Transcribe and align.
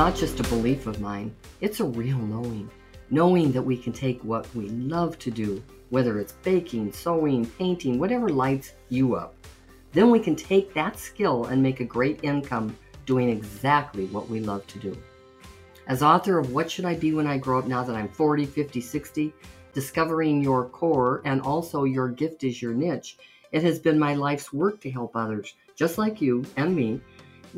not 0.00 0.16
just 0.16 0.40
a 0.40 0.44
belief 0.44 0.86
of 0.86 0.98
mine, 0.98 1.30
it's 1.60 1.80
a 1.80 1.84
real 1.84 2.16
knowing. 2.16 2.70
Knowing 3.10 3.52
that 3.52 3.60
we 3.60 3.76
can 3.76 3.92
take 3.92 4.18
what 4.24 4.48
we 4.54 4.70
love 4.70 5.18
to 5.18 5.30
do, 5.30 5.62
whether 5.90 6.18
it's 6.18 6.32
baking, 6.42 6.90
sewing, 6.90 7.44
painting, 7.58 7.98
whatever 7.98 8.30
lights 8.30 8.72
you 8.88 9.14
up. 9.14 9.34
Then 9.92 10.10
we 10.10 10.18
can 10.18 10.34
take 10.34 10.72
that 10.72 10.98
skill 10.98 11.44
and 11.44 11.62
make 11.62 11.80
a 11.80 11.84
great 11.84 12.20
income 12.22 12.74
doing 13.04 13.28
exactly 13.28 14.06
what 14.06 14.30
we 14.30 14.40
love 14.40 14.66
to 14.68 14.78
do. 14.78 14.96
As 15.86 16.02
author 16.02 16.38
of 16.38 16.54
What 16.54 16.70
Should 16.70 16.86
I 16.86 16.94
Be 16.94 17.12
When 17.12 17.26
I 17.26 17.36
Grow 17.36 17.58
Up 17.58 17.66
Now 17.66 17.84
That 17.84 17.94
I'm 17.94 18.08
40, 18.08 18.46
50, 18.46 18.80
60, 18.80 19.34
discovering 19.74 20.42
your 20.42 20.64
core 20.70 21.20
and 21.26 21.42
also 21.42 21.84
your 21.84 22.08
gift 22.08 22.42
is 22.42 22.62
your 22.62 22.72
niche, 22.72 23.18
it 23.52 23.62
has 23.64 23.78
been 23.78 23.98
my 23.98 24.14
life's 24.14 24.50
work 24.50 24.80
to 24.80 24.90
help 24.90 25.14
others, 25.14 25.56
just 25.76 25.98
like 25.98 26.22
you 26.22 26.42
and 26.56 26.74
me, 26.74 27.02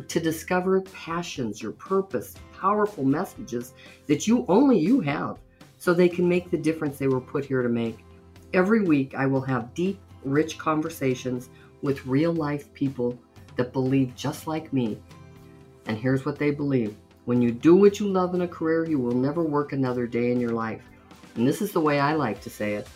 to 0.09 0.21
discover 0.21 0.81
passions, 0.81 1.61
your 1.61 1.73
purpose, 1.73 2.35
powerful 2.59 3.05
messages 3.05 3.75
that 4.07 4.27
you 4.27 4.45
only 4.49 4.79
you 4.79 5.01
have 5.01 5.39
so 5.79 5.93
they 5.93 6.09
can 6.09 6.29
make 6.29 6.51
the 6.51 6.57
difference 6.57 6.99
they 6.99 7.09
were 7.09 7.21
put 7.21 7.45
here 7.45 7.63
to 7.63 7.69
make. 7.69 8.05
Every 8.55 8.83
week 8.83 9.15
I 9.15 9.27
will 9.27 9.41
have 9.41 9.75
deep, 9.75 9.99
rich 10.25 10.59
conversations 10.59 11.51
with 11.83 12.07
real 12.07 12.33
life 12.33 12.73
people 12.73 13.19
that 13.57 13.73
believe 13.73 14.15
just 14.15 14.47
like 14.47 14.73
me. 14.73 14.99
And 15.87 15.99
here's 15.99 16.25
what 16.25 16.39
they 16.39 16.51
believe. 16.51 16.97
When 17.25 17.43
you 17.43 17.51
do 17.51 17.75
what 17.75 18.01
you 18.01 18.09
love 18.09 18.35
in 18.35 18.43
a 18.43 18.49
career, 18.49 18.89
you 18.89 18.99
will 18.99 19.15
never 19.15 19.43
work 19.43 19.73
another 19.73 20.07
day 20.07 20.33
in 20.33 20.41
your 20.41 20.53
life. 20.53 20.83
And 21.35 21.47
this 21.47 21.63
is 21.63 21.73
the 21.73 21.81
way 21.81 22.01
I 22.01 22.15
like 22.15 22.41
to 22.43 22.51
say 22.51 22.75
it. 22.75 22.89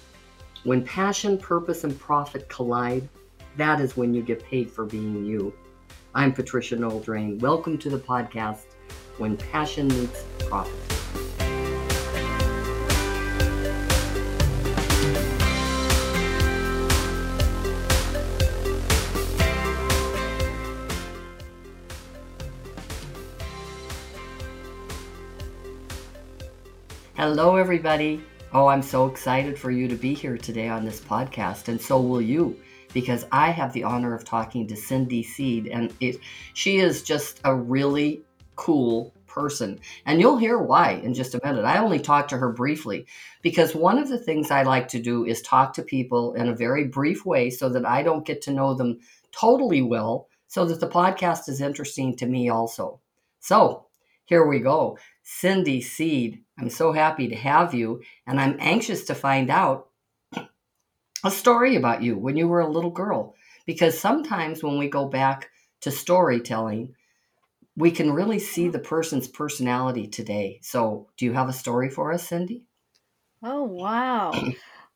When 0.65 0.85
passion, 0.85 1.39
purpose, 1.39 1.85
and 1.85 1.99
profit 1.99 2.49
collide, 2.49 3.09
that 3.57 3.81
is 3.81 3.97
when 3.97 4.13
you 4.15 4.23
get 4.23 4.45
paid 4.45 4.71
for 4.71 4.85
being 4.85 5.25
you. 5.25 5.55
I'm 6.17 6.33
Patricia 6.33 6.77
Noel 6.77 7.01
Drain. 7.01 7.39
Welcome 7.41 7.77
to 7.77 7.91
the 7.91 7.99
podcast, 7.99 8.65
When 9.19 9.37
Passion 9.37 9.87
Meets 9.89 10.25
Profit. 10.39 10.73
Hello, 27.15 27.57
everybody. 27.57 28.23
Oh, 28.55 28.69
I'm 28.69 28.81
so 28.81 29.05
excited 29.05 29.59
for 29.59 29.71
you 29.71 29.87
to 29.87 29.95
be 29.95 30.15
here 30.15 30.39
today 30.39 30.69
on 30.69 30.87
this 30.87 30.99
podcast, 30.99 31.69
and 31.69 31.79
so 31.79 32.01
will 32.01 32.23
you 32.23 32.59
because 32.97 33.27
I 33.31 33.51
have 33.51 33.75
the 33.75 33.85
honor 33.85 34.15
of 34.15 34.25
talking 34.25 34.67
to 34.69 34.75
Cindy 34.75 35.23
Seed, 35.23 35.67
and 35.67 35.93
it, 36.01 36.19
she 36.55 36.79
is 36.79 37.03
just 37.03 37.43
a 37.45 37.55
really 37.55 38.23
cool 38.55 39.13
person. 39.27 39.79
And 40.07 40.19
you'll 40.19 40.39
hear 40.39 40.57
why 40.57 40.93
in 40.93 41.13
just 41.13 41.35
a 41.35 41.41
minute. 41.45 41.67
I 41.67 41.77
only 41.77 41.99
talked 41.99 42.31
to 42.31 42.39
her 42.39 42.51
briefly 42.51 43.05
because 43.43 43.75
one 43.75 43.99
of 43.99 44.09
the 44.09 44.17
things 44.17 44.51
I 44.51 44.63
like 44.63 44.89
to 44.89 44.99
do 44.99 45.27
is 45.27 45.43
talk 45.43 45.75
to 45.75 45.83
people 45.83 46.33
in 46.33 46.49
a 46.49 46.57
very 46.57 46.85
brief 46.85 47.27
way 47.27 47.51
so 47.51 47.69
that 47.69 47.85
I 47.85 48.03
don't 48.03 48.25
get 48.25 48.41
to 48.43 48.51
know 48.51 48.73
them 48.73 49.01
totally 49.31 49.83
well, 49.83 50.31
so 50.47 50.65
that 50.65 50.81
the 50.81 50.89
podcast 50.89 51.51
is 51.51 51.61
interesting 51.61 52.17
to 52.17 52.25
me 52.25 52.49
also. 52.49 52.99
So 53.41 53.89
here 54.25 54.47
we 54.47 54.61
go. 54.61 54.97
Cindy 55.23 55.83
Seed, 55.83 56.43
I'm 56.59 56.71
so 56.71 56.93
happy 56.93 57.29
to 57.29 57.37
have 57.37 57.75
you, 57.75 58.01
and 58.27 58.41
I'm 58.41 58.57
anxious 58.59 59.05
to 59.05 59.15
find 59.15 59.51
out 59.51 59.91
a 61.25 61.31
story 61.31 61.77
about 61.77 62.03
you 62.03 62.17
when 62.17 62.37
you 62.37 62.49
were 62.49 62.61
a 62.61 62.71
little 62.71 62.91
girl. 62.91 63.35
Because 63.67 63.99
sometimes 63.99 64.63
when 64.63 64.79
we 64.79 64.89
go 64.89 65.09
back 65.09 65.51
to 65.81 65.91
storytelling, 65.91 66.95
we 67.77 67.91
can 67.91 68.13
really 68.13 68.39
see 68.39 68.69
the 68.69 68.79
person's 68.79 69.29
personality 69.29 70.07
today. 70.07 70.61
So, 70.63 71.09
do 71.17 71.25
you 71.25 71.33
have 71.33 71.49
a 71.49 71.53
story 71.53 71.91
for 71.91 72.13
us, 72.13 72.29
Cindy? 72.29 72.65
Oh, 73.43 73.65
wow. 73.65 74.33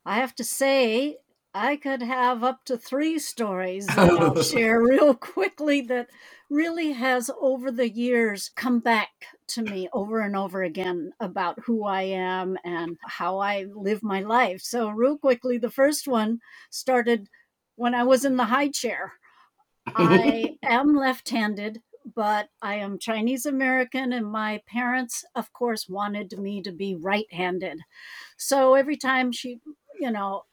I 0.07 0.17
have 0.17 0.35
to 0.37 0.45
say, 0.45 1.19
I 1.55 1.77
could 1.77 2.03
have 2.03 2.45
up 2.45 2.65
to 2.67 2.79
three 2.79 3.19
stories 3.19 3.87
that 3.87 3.99
I'll 3.99 4.43
share 4.43 4.81
real 4.81 5.15
quickly 5.15 5.81
that 5.83 6.09
really 6.49 6.93
has 6.93 7.31
over 7.41 7.73
the 7.73 7.89
years 7.89 8.51
come 8.55 8.79
back 8.79 9.09
to 9.49 9.63
me 9.63 9.89
over 9.93 10.21
and 10.21 10.37
over 10.37 10.63
again 10.63 11.13
about 11.19 11.59
who 11.65 11.85
I 11.85 12.03
am 12.03 12.57
and 12.65 12.99
how 13.05 13.39
I 13.39 13.67
live 13.75 14.03
my 14.03 14.21
life. 14.21 14.61
So, 14.61 14.91
real 14.91 15.19
quickly, 15.19 15.59
the 15.59 15.71
first 15.71 16.07
one 16.07 16.39
started 16.71 17.29
when 17.75 17.95
I 17.95 18.05
was 18.05 18.25
in 18.25 18.37
the 18.37 18.45
high 18.45 18.69
chair. 18.69 19.15
I 19.87 20.57
am 20.63 20.95
left 20.95 21.31
handed, 21.31 21.81
but 22.15 22.49
I 22.63 22.77
am 22.77 22.99
Chinese 22.99 23.45
American, 23.45 24.13
and 24.13 24.27
my 24.27 24.63
parents, 24.69 25.25
of 25.35 25.53
course, 25.53 25.89
wanted 25.89 26.39
me 26.39 26.63
to 26.63 26.71
be 26.71 26.95
right 26.95 27.33
handed. 27.33 27.81
So, 28.37 28.75
every 28.75 28.97
time 28.97 29.33
she, 29.33 29.59
you 29.99 30.13
know, 30.13 30.45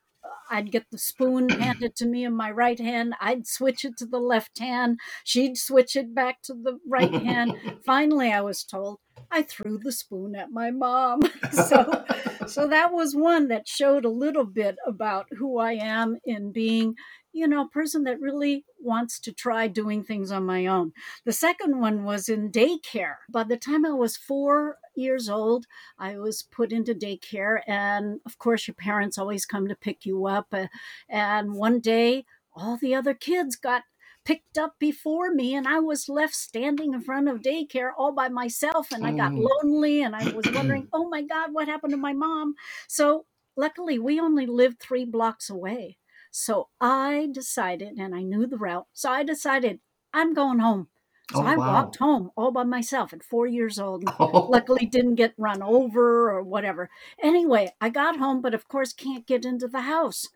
I'd 0.50 0.72
get 0.72 0.86
the 0.92 0.98
spoon 0.98 1.50
handed 1.62 1.96
to 1.98 2.06
me 2.08 2.24
in 2.26 2.36
my 2.36 2.52
right 2.52 2.80
hand. 2.80 3.14
I'd 3.20 3.48
switch 3.48 3.86
it 3.86 3.98
to 3.98 4.06
the 4.06 4.20
left 4.20 4.60
hand. 4.60 5.00
She'd 5.24 5.58
switch 5.58 5.96
it 5.96 6.14
back 6.16 6.42
to 6.44 6.54
the 6.54 6.80
right 6.88 7.14
hand. 7.14 7.54
Finally, 7.86 8.32
I 8.32 8.42
was 8.42 8.64
told 8.64 9.00
I 9.32 9.42
threw 9.42 9.78
the 9.78 9.92
spoon 9.92 10.36
at 10.36 10.52
my 10.52 10.72
mom. 10.72 11.22
so, 11.52 12.06
so 12.48 12.68
that 12.68 12.92
was 12.92 13.16
one 13.16 13.48
that 13.50 13.68
showed 13.68 14.06
a 14.06 14.10
little 14.10 14.46
bit 14.46 14.78
about 14.86 15.28
who 15.38 15.58
I 15.58 15.74
am 15.74 16.18
in 16.26 16.52
being, 16.52 16.96
you 17.34 17.48
know, 17.48 17.66
a 17.66 17.70
person 17.70 18.04
that 18.04 18.22
really 18.22 18.66
wants 18.80 19.20
to 19.22 19.34
try 19.34 19.68
doing 19.68 20.04
things 20.04 20.32
on 20.32 20.46
my 20.46 20.66
own. 20.66 20.94
The 21.26 21.34
second 21.34 21.80
one 21.80 22.04
was 22.04 22.30
in 22.30 22.52
daycare. 22.52 23.16
By 23.30 23.44
the 23.44 23.58
time 23.58 23.86
I 23.86 23.92
was 23.92 24.18
four 24.18 24.78
years 24.96 25.30
old, 25.30 25.66
I 26.00 26.18
was 26.18 26.44
put 26.44 26.72
into 26.72 26.94
daycare. 26.94 27.60
And 27.68 28.20
of 28.26 28.38
course, 28.38 28.68
your 28.68 28.76
parents 28.76 29.18
always 29.18 29.46
come 29.46 29.68
to 29.68 29.76
pick 29.76 30.06
you 30.06 30.26
up. 30.26 30.48
Uh, 30.52 30.68
and 31.10 31.54
one 31.54 31.80
day, 31.80 32.26
all 32.56 32.78
the 32.78 32.96
other 32.96 33.14
kids 33.14 33.56
got 33.56 33.84
picked 34.28 34.58
up 34.58 34.76
before 34.78 35.32
me 35.34 35.56
and 35.56 35.66
I 35.66 35.80
was 35.80 36.10
left 36.10 36.36
standing 36.36 36.94
in 36.94 37.00
front 37.00 37.30
of 37.30 37.42
daycare 37.42 37.92
all 37.98 38.12
by 38.12 38.28
myself 38.28 38.92
and 38.92 39.08
I 39.08 39.14
got 39.14 39.32
mm. 39.32 39.48
lonely 39.48 40.02
and 40.02 40.14
I 40.14 40.30
was 40.32 40.46
wondering, 40.54 40.90
"Oh 40.92 41.08
my 41.08 41.22
god, 41.22 41.54
what 41.54 41.70
happened 41.70 41.92
to 41.92 41.98
my 41.98 42.12
mom?" 42.12 42.56
So, 42.90 43.26
luckily 43.56 43.98
we 43.98 44.20
only 44.20 44.46
lived 44.46 44.82
3 44.82 45.06
blocks 45.06 45.50
away. 45.50 45.98
So, 46.30 46.68
I 46.82 47.30
decided 47.32 47.98
and 47.98 48.14
I 48.14 48.22
knew 48.22 48.46
the 48.46 48.58
route. 48.58 48.88
So, 48.92 49.10
I 49.10 49.24
decided 49.24 49.80
I'm 50.14 50.34
going 50.34 50.60
home. 50.60 50.90
So 51.32 51.40
oh, 51.40 51.46
I 51.46 51.56
wow. 51.56 51.74
walked 51.74 51.98
home 51.98 52.32
all 52.36 52.52
by 52.52 52.64
myself 52.64 53.14
at 53.14 53.24
four 53.24 53.48
years 53.48 53.80
old. 53.80 54.04
Oh. 54.20 54.48
Luckily, 54.50 54.86
didn't 54.86 55.16
get 55.16 55.34
run 55.38 55.62
over 55.62 56.30
or 56.30 56.44
whatever. 56.44 56.90
Anyway, 57.22 57.72
I 57.80 57.90
got 57.90 58.18
home, 58.18 58.42
but 58.42 58.54
of 58.54 58.68
course, 58.68 58.92
can't 58.94 59.28
get 59.28 59.46
into 59.46 59.68
the 59.68 59.82
house. 59.82 60.28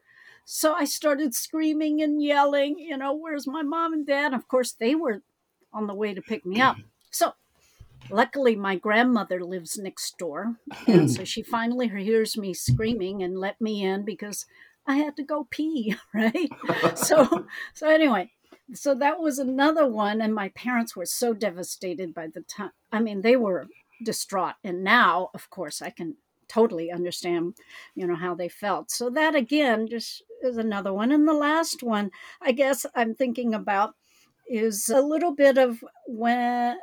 So 0.46 0.74
I 0.74 0.86
started 0.86 1.34
screaming 1.34 2.02
and 2.02 2.22
yelling, 2.22 2.78
you 2.80 2.98
know, 2.98 3.14
where's 3.14 3.48
my 3.48 3.62
mom 3.62 3.94
and 3.94 4.06
dad? 4.06 4.34
Of 4.34 4.48
course, 4.48 4.72
they 4.72 4.96
were 4.96 5.22
on 5.74 5.88
the 5.88 5.94
way 5.94 6.14
to 6.14 6.22
pick 6.22 6.46
me 6.46 6.62
up. 6.62 6.78
So 7.14 7.34
luckily, 8.10 8.56
my 8.56 8.78
grandmother 8.78 9.44
lives 9.44 9.78
next 9.78 10.18
door. 10.18 10.56
And 10.88 11.12
so 11.12 11.26
she 11.26 11.44
finally 11.58 11.90
hears 11.90 12.38
me 12.38 12.54
screaming 12.54 13.22
and 13.22 13.38
let 13.38 13.60
me 13.60 13.84
in 13.84 14.06
because 14.06 14.46
I 14.88 14.96
had 14.96 15.18
to 15.18 15.24
go 15.24 15.48
pee, 15.52 15.98
right? 16.14 16.50
so, 16.96 17.48
so 17.74 17.90
anyway, 17.90 18.32
so 18.74 18.96
that 18.96 19.20
was 19.20 19.40
another 19.40 19.86
one. 19.86 20.22
And 20.22 20.34
my 20.34 20.50
parents 20.50 20.96
were 20.96 21.06
so 21.06 21.34
devastated 21.34 22.14
by 22.14 22.28
the 22.28 22.42
time. 22.42 22.72
I 22.94 23.02
mean, 23.02 23.22
they 23.22 23.36
were 23.36 23.68
distraught. 24.04 24.56
And 24.64 24.86
now, 24.86 25.30
of 25.34 25.50
course, 25.50 25.82
I 25.82 25.90
can 25.90 26.16
totally 26.52 26.92
understand, 26.92 27.56
you 27.96 28.06
know, 28.06 28.16
how 28.16 28.36
they 28.36 28.50
felt. 28.50 28.92
So 28.92 29.10
that 29.12 29.36
again 29.36 29.88
just 29.88 30.24
is 30.44 30.58
another 30.58 30.94
one. 30.94 31.12
And 31.12 31.28
the 31.28 31.34
last 31.34 31.82
one, 31.82 32.12
I 32.42 32.52
guess 32.52 32.86
I'm 32.94 33.16
thinking 33.16 33.54
about 33.54 33.96
is 34.48 34.90
a 34.90 35.02
little 35.02 35.34
bit 35.34 35.58
of 35.58 35.84
when 36.08 36.78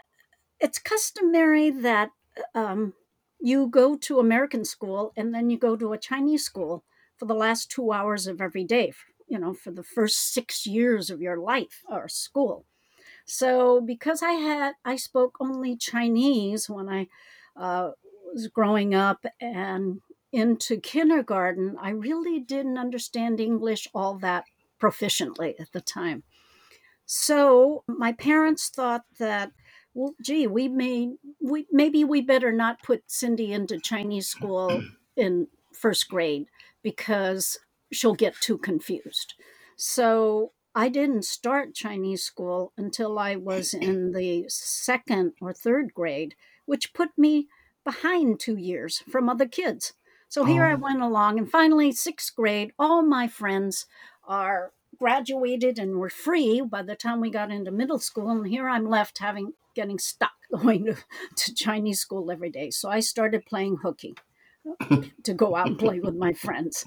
it's 0.61 0.79
customary 0.79 1.70
that 1.70 2.11
um, 2.55 2.94
you 3.41 3.69
go 3.69 3.97
to 3.97 4.20
American 4.20 4.65
school 4.65 5.12
and 5.17 5.35
then 5.35 5.50
you 5.50 5.59
go 5.59 5.76
to 5.76 5.93
a 5.93 5.99
Chinese 5.99 6.44
school 6.44 6.85
for 7.17 7.26
the 7.26 7.35
last 7.35 7.71
two 7.71 7.93
hours 7.93 8.26
of 8.26 8.41
every 8.41 8.64
day, 8.64 8.93
you 9.29 9.38
know, 9.38 9.53
for 9.53 9.71
the 9.71 9.82
first 9.82 10.32
six 10.32 10.67
years 10.67 11.11
of 11.11 11.21
your 11.21 11.38
life 11.38 11.82
or 11.88 12.09
school. 12.09 12.64
So 13.26 13.81
because 13.81 14.23
I 14.23 14.32
had, 14.32 14.75
I 14.85 14.97
spoke 14.97 15.37
only 15.41 15.76
Chinese 15.76 16.71
when 16.71 16.88
I 16.88 17.09
uh, 17.56 17.91
was 18.38 18.46
growing 18.46 18.94
up 18.94 19.26
and 19.40 20.00
into 20.32 20.79
kindergarten, 20.79 21.76
I 21.81 21.90
really 21.90 22.38
didn't 22.38 22.79
understand 22.79 23.40
English 23.40 23.88
all 23.93 24.17
that 24.19 24.44
proficiently 24.81 25.58
at 25.58 25.73
the 25.73 25.81
time. 25.81 26.23
So 27.05 27.82
my 27.88 28.12
parents 28.12 28.69
thought 28.69 29.02
that, 29.19 29.50
well, 29.93 30.14
gee, 30.23 30.46
we 30.46 30.69
may, 30.69 31.14
we 31.40 31.67
maybe 31.73 32.05
we 32.05 32.20
better 32.20 32.52
not 32.52 32.82
put 32.82 33.11
Cindy 33.11 33.52
into 33.52 33.81
Chinese 33.81 34.29
school 34.29 34.82
in 35.17 35.49
first 35.73 36.08
grade 36.08 36.46
because 36.81 37.58
she'll 37.90 38.14
get 38.14 38.40
too 38.40 38.58
confused. 38.58 39.35
So 39.76 40.52
I 40.76 40.90
didn't 40.90 41.25
start 41.25 41.75
Chinese 41.75 42.23
school 42.23 42.73
until 42.76 43.19
I 43.19 43.35
was 43.35 43.75
in 43.75 44.12
the 44.12 44.44
second 44.49 45.32
or 45.40 45.52
third 45.52 45.93
grade 45.93 46.37
which 46.69 46.93
put 46.93 47.08
me 47.17 47.49
behind 47.88 48.38
two 48.38 48.56
years 48.56 49.02
from 49.11 49.29
other 49.31 49.49
kids. 49.49 49.94
So 50.29 50.44
here 50.44 50.64
I 50.67 50.75
Oh, 50.75 50.76
went 50.76 51.00
along, 51.00 51.38
and 51.38 51.50
finally, 51.50 51.90
sixth 51.93 52.35
grade, 52.37 52.73
all 52.79 53.02
my 53.02 53.29
friends 53.29 53.87
are 54.25 54.73
graduated 54.99 55.79
and 55.79 55.96
were 55.96 56.11
free 56.11 56.61
by 56.61 56.82
the 56.82 56.94
time 56.96 57.20
we 57.20 57.31
got 57.31 57.50
into 57.50 57.70
middle 57.70 57.99
school. 57.99 58.31
And 58.31 58.46
here 58.46 58.69
I'm 58.69 58.87
left 58.88 59.19
having 59.19 59.55
getting 59.75 59.99
stuck 59.99 60.32
going 60.52 60.85
to, 60.87 60.96
to 61.37 61.55
Chinese 61.55 62.00
school 62.00 62.31
every 62.31 62.50
day. 62.50 62.70
So 62.70 62.90
I 62.90 63.00
started 63.00 63.46
playing 63.46 63.79
hooky 63.82 64.14
to 65.25 65.35
go 65.35 65.56
out 65.56 65.69
and 65.69 65.79
play 65.79 66.00
with 66.00 66.14
my 66.17 66.35
friends. 66.35 66.87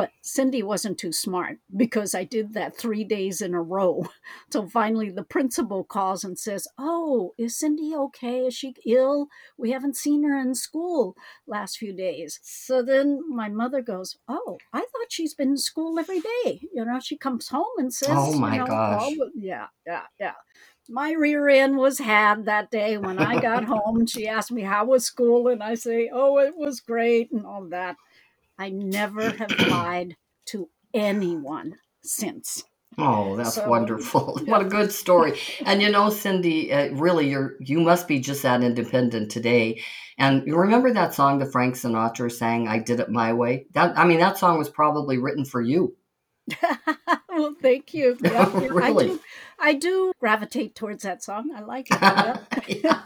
But 0.00 0.12
Cindy 0.22 0.62
wasn't 0.62 0.98
too 0.98 1.12
smart 1.12 1.58
because 1.76 2.14
I 2.14 2.24
did 2.24 2.54
that 2.54 2.74
three 2.74 3.04
days 3.04 3.42
in 3.42 3.52
a 3.54 3.60
row. 3.62 4.06
So 4.50 4.66
finally, 4.66 5.10
the 5.10 5.22
principal 5.22 5.84
calls 5.84 6.24
and 6.24 6.38
says, 6.38 6.66
Oh, 6.78 7.34
is 7.38 7.56
Cindy 7.58 7.94
okay? 7.94 8.46
Is 8.46 8.54
she 8.54 8.74
ill? 8.86 9.28
We 9.58 9.70
haven't 9.72 9.96
seen 9.96 10.24
her 10.24 10.38
in 10.40 10.54
school 10.54 11.14
last 11.46 11.76
few 11.78 11.92
days. 11.92 12.40
So 12.42 12.82
then 12.82 13.20
my 13.28 13.48
mother 13.50 13.82
goes, 13.82 14.16
Oh, 14.26 14.58
I 14.72 14.80
thought 14.80 15.10
she's 15.12 15.34
been 15.34 15.50
in 15.50 15.56
school 15.58 15.98
every 15.98 16.20
day. 16.20 16.60
You 16.74 16.84
know, 16.86 16.98
she 17.00 17.18
comes 17.18 17.48
home 17.48 17.76
and 17.78 17.92
oh 18.08 18.32
says, 18.32 18.34
You 18.34 18.40
my 18.40 18.56
know, 18.56 18.64
oh, 18.64 18.66
gosh. 18.66 19.12
oh, 19.20 19.30
yeah, 19.34 19.66
yeah, 19.86 20.06
yeah. 20.18 20.34
My 20.88 21.12
rear 21.12 21.48
end 21.48 21.76
was 21.76 21.98
had 21.98 22.46
that 22.46 22.70
day 22.70 22.98
when 22.98 23.18
I 23.20 23.40
got 23.40 23.64
home. 23.74 24.00
And 24.00 24.10
she 24.10 24.26
asked 24.26 24.50
me, 24.52 24.62
How 24.62 24.84
was 24.86 25.04
school? 25.04 25.48
And 25.48 25.62
I 25.62 25.74
say, 25.74 26.10
Oh, 26.12 26.38
it 26.38 26.56
was 26.56 26.80
great, 26.80 27.30
and 27.32 27.46
all 27.46 27.68
that. 27.68 27.96
I 28.60 28.68
never 28.68 29.30
have 29.32 29.58
lied 29.58 30.16
to 30.48 30.68
anyone 30.92 31.76
since. 32.02 32.62
Oh, 32.98 33.34
that's 33.36 33.54
So, 33.54 33.68
wonderful. 33.68 34.38
What 34.44 34.60
a 34.60 34.66
good 34.68 34.92
story. 34.92 35.38
And 35.64 35.80
you 35.80 35.90
know, 35.90 36.10
Cindy, 36.10 36.70
uh, 36.72 36.90
really, 36.92 37.30
you're 37.30 37.54
you 37.60 37.80
must 37.80 38.06
be 38.06 38.20
just 38.20 38.42
that 38.42 38.62
independent 38.62 39.30
today. 39.30 39.82
And 40.18 40.46
you 40.46 40.56
remember 40.56 40.92
that 40.92 41.14
song 41.14 41.38
that 41.38 41.52
Frank 41.52 41.74
Sinatra 41.76 42.30
sang, 42.30 42.68
"I 42.68 42.78
Did 42.80 43.00
It 43.00 43.10
My 43.10 43.32
Way." 43.32 43.66
That 43.72 43.98
I 43.98 44.04
mean, 44.04 44.20
that 44.20 44.36
song 44.36 44.58
was 44.58 44.68
probably 44.68 45.16
written 45.16 45.46
for 45.46 45.62
you. 45.62 45.96
well, 47.28 47.54
thank 47.62 47.94
you. 47.94 48.18
Yeah, 48.20 48.50
yeah, 48.60 48.74
I 48.82 48.90
Really. 48.90 49.06
do. 49.06 49.20
I 49.60 49.74
do 49.74 50.12
gravitate 50.18 50.74
towards 50.74 51.02
that 51.02 51.22
song. 51.22 51.50
I 51.54 51.60
like 51.60 51.88
it. 51.90 52.38
Yeah. 52.82 53.02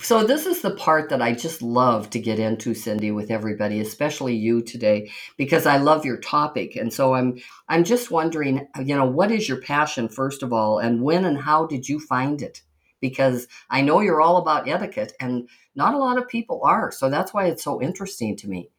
So 0.00 0.24
this 0.24 0.46
is 0.46 0.62
the 0.62 0.74
part 0.74 1.10
that 1.10 1.20
I 1.20 1.32
just 1.32 1.60
love 1.62 2.08
to 2.10 2.18
get 2.18 2.38
into, 2.38 2.74
Cindy, 2.74 3.10
with 3.10 3.30
everybody, 3.30 3.80
especially 3.80 4.34
you 4.34 4.62
today, 4.62 5.10
because 5.36 5.66
I 5.66 5.76
love 5.76 6.04
your 6.04 6.16
topic. 6.16 6.74
And 6.74 6.92
so 6.92 7.14
I'm 7.14 7.38
I'm 7.68 7.84
just 7.84 8.10
wondering, 8.10 8.66
you 8.78 8.96
know, 8.96 9.04
what 9.04 9.30
is 9.30 9.48
your 9.48 9.60
passion 9.60 10.08
first 10.08 10.42
of 10.42 10.52
all, 10.52 10.78
and 10.78 11.02
when 11.02 11.24
and 11.24 11.38
how 11.38 11.66
did 11.66 11.88
you 11.88 12.00
find 12.00 12.40
it? 12.40 12.62
Because 13.00 13.46
I 13.68 13.82
know 13.82 14.00
you're 14.00 14.22
all 14.22 14.38
about 14.38 14.68
etiquette, 14.68 15.12
and 15.20 15.48
not 15.74 15.94
a 15.94 15.98
lot 15.98 16.18
of 16.18 16.28
people 16.28 16.62
are. 16.64 16.90
So 16.90 17.10
that's 17.10 17.34
why 17.34 17.46
it's 17.46 17.62
so 17.64 17.80
interesting 17.82 18.36
to 18.38 18.48
me. 18.48 18.70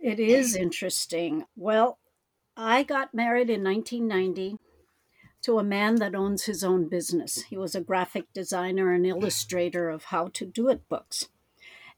It 0.00 0.18
is 0.18 0.56
interesting. 0.56 1.44
Well, 1.56 1.98
I 2.56 2.82
got 2.82 3.14
married 3.14 3.50
in 3.50 3.62
1990 3.62 4.58
to 5.46 5.60
a 5.60 5.64
man 5.64 5.94
that 5.94 6.16
owns 6.16 6.46
his 6.46 6.64
own 6.64 6.88
business. 6.88 7.42
He 7.42 7.56
was 7.56 7.76
a 7.76 7.80
graphic 7.80 8.32
designer 8.34 8.92
and 8.92 9.06
illustrator 9.06 9.88
of 9.88 10.06
how 10.06 10.26
to 10.34 10.44
do 10.44 10.68
it 10.68 10.88
books. 10.88 11.28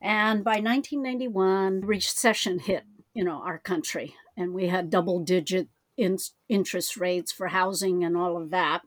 And 0.02 0.44
by 0.44 0.60
1991, 0.60 1.80
recession 1.80 2.58
hit, 2.58 2.84
you 3.14 3.24
know, 3.24 3.40
our 3.42 3.58
country, 3.58 4.14
and 4.36 4.52
we 4.52 4.66
had 4.66 4.90
double 4.90 5.20
digit 5.20 5.68
in- 5.96 6.18
interest 6.50 6.98
rates 6.98 7.32
for 7.32 7.48
housing 7.48 8.04
and 8.04 8.18
all 8.18 8.36
of 8.36 8.50
that. 8.50 8.82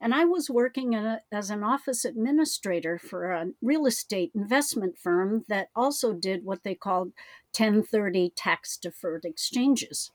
And 0.00 0.14
I 0.14 0.24
was 0.24 0.48
working 0.48 0.94
a, 0.94 1.22
as 1.32 1.50
an 1.50 1.64
office 1.64 2.04
administrator 2.04 2.98
for 2.98 3.32
a 3.32 3.48
real 3.60 3.84
estate 3.84 4.30
investment 4.32 4.96
firm 4.96 5.44
that 5.48 5.70
also 5.74 6.12
did 6.12 6.44
what 6.44 6.62
they 6.62 6.76
called 6.76 7.08
1030 7.58 8.32
tax 8.36 8.76
deferred 8.76 9.24
exchanges. 9.24 10.12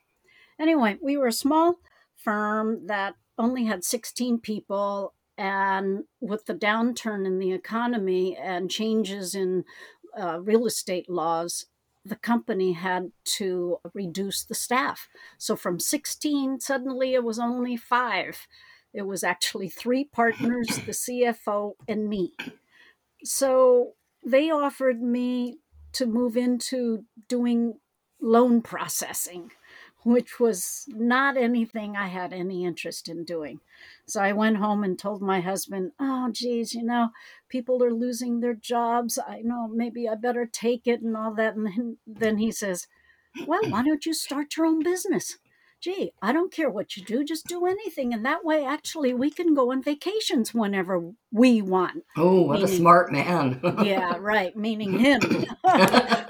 Anyway, 0.57 0.97
we 1.01 1.17
were 1.17 1.27
a 1.27 1.33
small 1.33 1.79
firm 2.15 2.87
that 2.87 3.15
only 3.39 3.65
had 3.65 3.83
16 3.83 4.39
people. 4.39 5.13
And 5.37 6.03
with 6.19 6.45
the 6.45 6.53
downturn 6.53 7.25
in 7.25 7.39
the 7.39 7.53
economy 7.53 8.35
and 8.35 8.69
changes 8.69 9.33
in 9.33 9.63
uh, 10.19 10.41
real 10.41 10.65
estate 10.65 11.09
laws, 11.09 11.65
the 12.03 12.17
company 12.17 12.73
had 12.73 13.11
to 13.23 13.77
reduce 13.93 14.43
the 14.43 14.55
staff. 14.55 15.07
So 15.37 15.55
from 15.55 15.79
16, 15.79 16.59
suddenly 16.59 17.13
it 17.13 17.23
was 17.23 17.39
only 17.39 17.77
five. 17.77 18.47
It 18.93 19.03
was 19.03 19.23
actually 19.23 19.69
three 19.69 20.03
partners, 20.03 20.67
the 20.85 20.91
CFO, 20.91 21.73
and 21.87 22.09
me. 22.09 22.33
So 23.23 23.93
they 24.25 24.49
offered 24.49 25.01
me 25.01 25.59
to 25.93 26.05
move 26.05 26.35
into 26.35 27.05
doing 27.27 27.75
loan 28.21 28.61
processing, 28.61 29.51
which 30.09 30.39
was 30.39 30.85
not 30.87 31.37
anything 31.37 31.95
I 31.95 32.07
had 32.07 32.33
any 32.33 32.65
interest 32.65 33.07
in 33.07 33.23
doing. 33.25 33.59
So 34.07 34.19
I 34.21 34.31
went 34.31 34.57
home 34.57 34.83
and 34.83 34.97
told 34.97 35.21
my 35.21 35.39
husband, 35.39 35.91
Oh, 35.99 36.29
geez, 36.31 36.73
you 36.73 36.83
know, 36.83 37.09
people 37.47 37.83
are 37.83 37.93
losing 37.93 38.39
their 38.39 38.55
jobs. 38.55 39.19
I 39.19 39.41
know 39.43 39.67
maybe 39.67 40.09
I 40.09 40.15
better 40.15 40.47
take 40.51 40.87
it 40.87 41.01
and 41.01 41.15
all 41.15 41.33
that. 41.35 41.55
And 41.55 41.67
then, 41.67 41.97
then 42.07 42.37
he 42.39 42.51
says, 42.51 42.87
Well, 43.45 43.61
why 43.69 43.83
don't 43.83 44.05
you 44.05 44.15
start 44.15 44.57
your 44.57 44.65
own 44.65 44.81
business? 44.81 45.37
Gee, 45.79 46.11
I 46.21 46.33
don't 46.33 46.51
care 46.51 46.69
what 46.69 46.97
you 46.97 47.03
do, 47.03 47.23
just 47.23 47.47
do 47.47 47.65
anything. 47.65 48.13
And 48.13 48.25
that 48.25 48.43
way, 48.43 48.65
actually, 48.65 49.13
we 49.13 49.29
can 49.29 49.53
go 49.53 49.71
on 49.71 49.81
vacations 49.81 50.53
whenever 50.53 51.13
we 51.31 51.61
want. 51.61 52.03
Oh, 52.17 52.41
what 52.41 52.61
a 52.61 52.67
smart 52.67 53.13
man. 53.13 53.61
yeah, 53.83 54.17
right, 54.19 54.53
meaning 54.57 54.99
him 54.99 55.21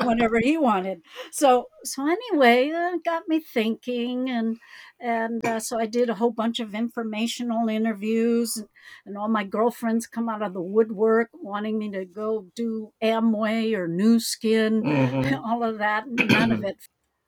whenever 0.10 0.40
he 0.40 0.58
wanted. 0.58 1.02
So, 1.32 1.68
so 1.84 2.08
anyway, 2.08 2.72
uh, 2.72 2.98
got 3.06 3.28
me 3.28 3.40
thinking, 3.40 4.30
and 4.30 4.58
and 5.00 5.46
uh, 5.46 5.60
so 5.60 5.80
I 5.80 5.86
did 5.86 6.10
a 6.10 6.16
whole 6.16 6.32
bunch 6.32 6.60
of 6.60 6.76
informational 6.76 7.70
interviews, 7.70 8.58
and, 8.58 8.68
and 9.06 9.18
all 9.18 9.30
my 9.30 9.44
girlfriends 9.44 10.08
come 10.08 10.30
out 10.30 10.42
of 10.42 10.54
the 10.54 10.62
woodwork 10.62 11.30
wanting 11.34 11.78
me 11.80 11.92
to 11.92 12.06
go 12.06 12.48
do 12.56 12.94
Amway 13.02 13.74
or 13.74 13.88
Nu 13.88 14.20
Skin, 14.20 14.84
hmm 14.84 15.34
all 15.46 15.64
of 15.64 15.78
that. 15.80 16.06
None 16.08 16.52
of 16.52 16.64
it 16.64 16.78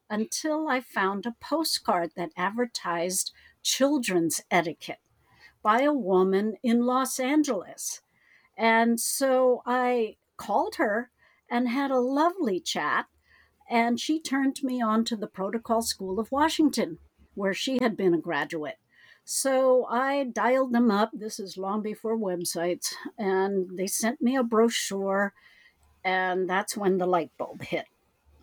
until 0.09 0.67
I 0.67 0.81
found 0.81 1.25
a 1.25 1.35
postcard 1.39 2.11
that 2.15 2.31
advertised 2.37 3.31
children's 3.63 4.41
etiquette 4.51 4.99
by 5.61 5.81
a 5.81 5.93
woman 5.93 6.55
in 6.63 6.85
Los 6.85 7.19
Angeles. 7.19 8.01
And 8.57 8.99
so 8.99 9.63
I 9.65 10.17
called 10.37 10.75
her 10.75 11.11
and 11.51 11.67
had 11.67 11.91
a 11.91 11.99
lovely 11.99 12.61
chat. 12.61 13.05
And 13.69 13.99
she 13.99 14.19
turned 14.19 14.63
me 14.63 14.81
on 14.81 15.05
to 15.05 15.15
the 15.15 15.27
Protocol 15.27 15.81
School 15.81 16.19
of 16.19 16.31
Washington, 16.31 16.97
where 17.35 17.53
she 17.53 17.77
had 17.81 17.95
been 17.95 18.13
a 18.13 18.19
graduate. 18.19 18.77
So 19.23 19.85
I 19.85 20.23
dialed 20.23 20.73
them 20.73 20.89
up. 20.89 21.11
This 21.13 21.39
is 21.39 21.57
long 21.57 21.81
before 21.81 22.17
websites. 22.17 22.93
And 23.17 23.77
they 23.77 23.87
sent 23.87 24.21
me 24.21 24.35
a 24.35 24.43
brochure. 24.43 25.33
And 26.03 26.49
that's 26.49 26.75
when 26.75 26.97
the 26.97 27.05
light 27.05 27.31
bulb 27.37 27.63
hit. 27.63 27.85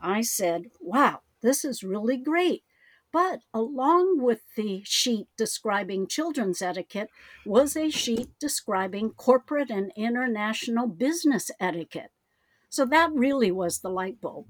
I 0.00 0.20
said, 0.20 0.66
wow, 0.80 1.22
this 1.40 1.64
is 1.64 1.82
really 1.82 2.16
great. 2.16 2.62
But 3.10 3.40
along 3.52 4.22
with 4.22 4.42
the 4.54 4.82
sheet 4.84 5.28
describing 5.36 6.06
children's 6.06 6.62
etiquette 6.62 7.08
was 7.44 7.74
a 7.74 7.90
sheet 7.90 8.28
describing 8.38 9.10
corporate 9.10 9.70
and 9.70 9.92
international 9.96 10.86
business 10.86 11.50
etiquette. 11.58 12.12
So 12.68 12.84
that 12.86 13.12
really 13.12 13.50
was 13.50 13.80
the 13.80 13.90
light 13.90 14.20
bulb 14.20 14.46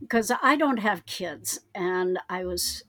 because 0.00 0.32
I 0.42 0.56
don't 0.56 0.78
have 0.78 1.06
kids. 1.06 1.60
And 1.74 2.18
I 2.28 2.44
was 2.44 2.84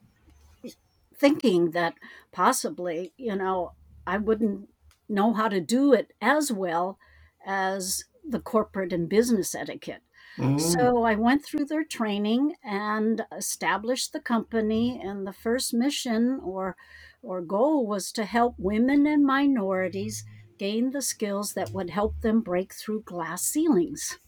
thinking 1.16 1.72
that 1.72 1.96
possibly, 2.32 3.14
you 3.18 3.36
know, 3.36 3.74
I 4.06 4.18
wouldn't 4.18 4.70
know 5.08 5.34
how 5.34 5.48
to 5.48 5.62
do 5.62 5.94
it 5.94 6.12
as 6.22 6.52
well 6.52 6.98
as 7.46 8.06
the 8.28 8.40
corporate 8.40 8.94
and 8.94 9.10
business 9.10 9.54
etiquette. 9.54 10.02
Mm. 10.38 10.60
So 10.60 11.04
I 11.04 11.16
went 11.16 11.46
through 11.46 11.66
their 11.66 11.84
training 11.84 12.56
and 12.64 13.26
established 13.32 14.14
the 14.14 14.20
company. 14.20 15.00
And 15.00 15.28
the 15.28 15.34
first 15.34 15.74
mission 15.74 16.40
or 16.44 16.76
or 17.22 17.42
goal 17.42 17.88
was 17.88 18.12
to 18.14 18.26
help 18.26 18.56
women 18.58 19.06
and 19.08 19.24
minorities 19.26 20.24
gain 20.58 20.92
the 20.92 21.02
skills 21.02 21.54
that 21.54 21.72
would 21.72 21.90
help 21.90 22.20
them 22.22 22.42
break 22.42 22.74
through 22.74 23.04
glass 23.04 23.44
ceilings. 23.44 24.20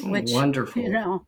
Which 0.00 0.48
you 0.74 0.88
wonderful. 0.88 0.90
know, 0.90 1.26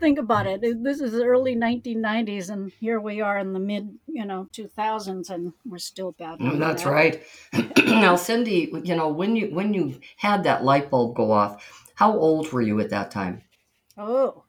think 0.00 0.18
about 0.18 0.46
it. 0.46 0.60
This 0.62 1.00
is 1.00 1.12
the 1.12 1.24
early 1.24 1.54
1990s, 1.56 2.50
and 2.50 2.72
here 2.80 3.00
we 3.00 3.20
are 3.20 3.38
in 3.38 3.52
the 3.52 3.60
mid 3.60 3.98
you 4.06 4.24
know 4.24 4.48
2000s, 4.52 5.30
and 5.30 5.52
we're 5.64 5.78
still 5.78 6.12
Mm, 6.40 6.58
battling 6.58 6.58
That's 6.58 6.84
that. 6.84 6.86
right. 6.86 7.22
Now, 7.86 8.16
Cindy, 8.16 8.70
you 8.84 8.94
know, 8.96 9.08
when 9.08 9.36
you 9.36 9.48
when 9.54 9.72
you 9.74 10.00
had 10.16 10.44
that 10.44 10.64
light 10.64 10.90
bulb 10.90 11.16
go 11.16 11.30
off, 11.32 11.90
how 11.94 12.12
old 12.18 12.52
were 12.52 12.62
you 12.62 12.80
at 12.80 12.90
that 12.90 13.10
time? 13.10 13.42
Oh, 13.96 14.44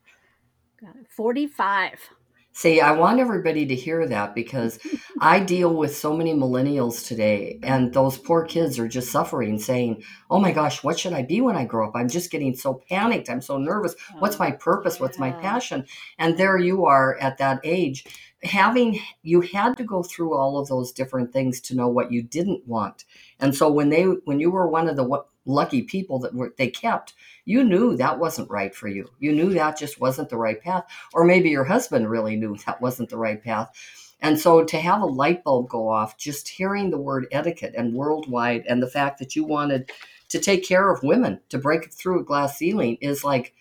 God, 0.80 1.06
45. 1.08 2.10
See, 2.56 2.80
I 2.80 2.92
want 2.92 3.20
everybody 3.20 3.66
to 3.66 3.74
hear 3.74 4.08
that 4.08 4.34
because 4.34 4.78
mm-hmm. 4.78 4.96
I 5.20 5.40
deal 5.40 5.74
with 5.74 5.94
so 5.94 6.16
many 6.16 6.32
millennials 6.32 7.06
today, 7.06 7.60
and 7.62 7.92
those 7.92 8.16
poor 8.16 8.46
kids 8.46 8.78
are 8.78 8.88
just 8.88 9.12
suffering, 9.12 9.58
saying, 9.58 10.02
Oh 10.30 10.40
my 10.40 10.52
gosh, 10.52 10.82
what 10.82 10.98
should 10.98 11.12
I 11.12 11.20
be 11.20 11.42
when 11.42 11.54
I 11.54 11.66
grow 11.66 11.86
up? 11.86 11.94
I'm 11.94 12.08
just 12.08 12.30
getting 12.30 12.56
so 12.56 12.80
panicked. 12.88 13.28
I'm 13.28 13.42
so 13.42 13.58
nervous. 13.58 13.94
What's 14.20 14.38
my 14.38 14.54
oh, 14.54 14.56
purpose? 14.56 14.98
What's 14.98 15.18
my 15.18 15.32
passion? 15.32 15.84
And 16.18 16.38
there 16.38 16.56
you 16.56 16.86
are 16.86 17.18
at 17.18 17.36
that 17.36 17.60
age. 17.62 18.06
Having 18.42 19.00
you 19.22 19.42
had 19.42 19.76
to 19.76 19.84
go 19.84 20.02
through 20.02 20.34
all 20.34 20.56
of 20.56 20.68
those 20.68 20.92
different 20.92 21.34
things 21.34 21.60
to 21.60 21.76
know 21.76 21.88
what 21.88 22.10
you 22.10 22.22
didn't 22.22 22.66
want. 22.66 23.04
And 23.38 23.54
so 23.54 23.70
when 23.70 23.90
they 23.90 24.04
when 24.04 24.40
you 24.40 24.50
were 24.50 24.66
one 24.66 24.88
of 24.88 24.96
the 24.96 25.26
lucky 25.46 25.82
people 25.82 26.18
that 26.18 26.34
were 26.34 26.52
they 26.58 26.68
kept, 26.68 27.14
you 27.44 27.64
knew 27.64 27.96
that 27.96 28.18
wasn't 28.18 28.50
right 28.50 28.74
for 28.74 28.88
you. 28.88 29.08
You 29.18 29.32
knew 29.32 29.54
that 29.54 29.78
just 29.78 30.00
wasn't 30.00 30.28
the 30.28 30.36
right 30.36 30.60
path 30.60 30.84
or 31.14 31.24
maybe 31.24 31.50
your 31.50 31.64
husband 31.64 32.10
really 32.10 32.36
knew 32.36 32.56
that 32.66 32.80
wasn't 32.80 33.08
the 33.08 33.18
right 33.18 33.42
path. 33.42 33.70
And 34.20 34.38
so 34.38 34.64
to 34.64 34.78
have 34.78 35.02
a 35.02 35.06
light 35.06 35.44
bulb 35.44 35.68
go 35.68 35.88
off, 35.88 36.16
just 36.16 36.48
hearing 36.48 36.90
the 36.90 36.98
word 36.98 37.26
etiquette 37.30 37.74
and 37.76 37.94
worldwide, 37.94 38.64
and 38.66 38.82
the 38.82 38.88
fact 38.88 39.18
that 39.18 39.36
you 39.36 39.44
wanted 39.44 39.90
to 40.30 40.38
take 40.38 40.64
care 40.64 40.90
of 40.90 41.02
women, 41.02 41.40
to 41.50 41.58
break 41.58 41.92
through 41.92 42.20
a 42.20 42.24
glass 42.24 42.56
ceiling, 42.56 42.96
is 43.00 43.22
like 43.22 43.54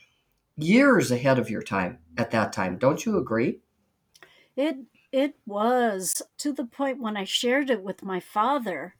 years 0.58 1.12
ahead 1.12 1.39
of 1.39 1.50
your 1.50 1.62
time 1.62 2.00
at 2.18 2.32
that 2.32 2.54
time. 2.54 2.77
Don't 2.77 3.06
you 3.06 3.18
agree? 3.18 3.60
It 4.56 4.77
it 5.12 5.36
was 5.46 6.22
to 6.39 6.51
the 6.51 6.65
point 6.65 7.01
when 7.01 7.15
I 7.15 7.25
shared 7.25 7.70
it 7.70 7.82
with 7.82 8.04
my 8.04 8.20
father, 8.20 8.96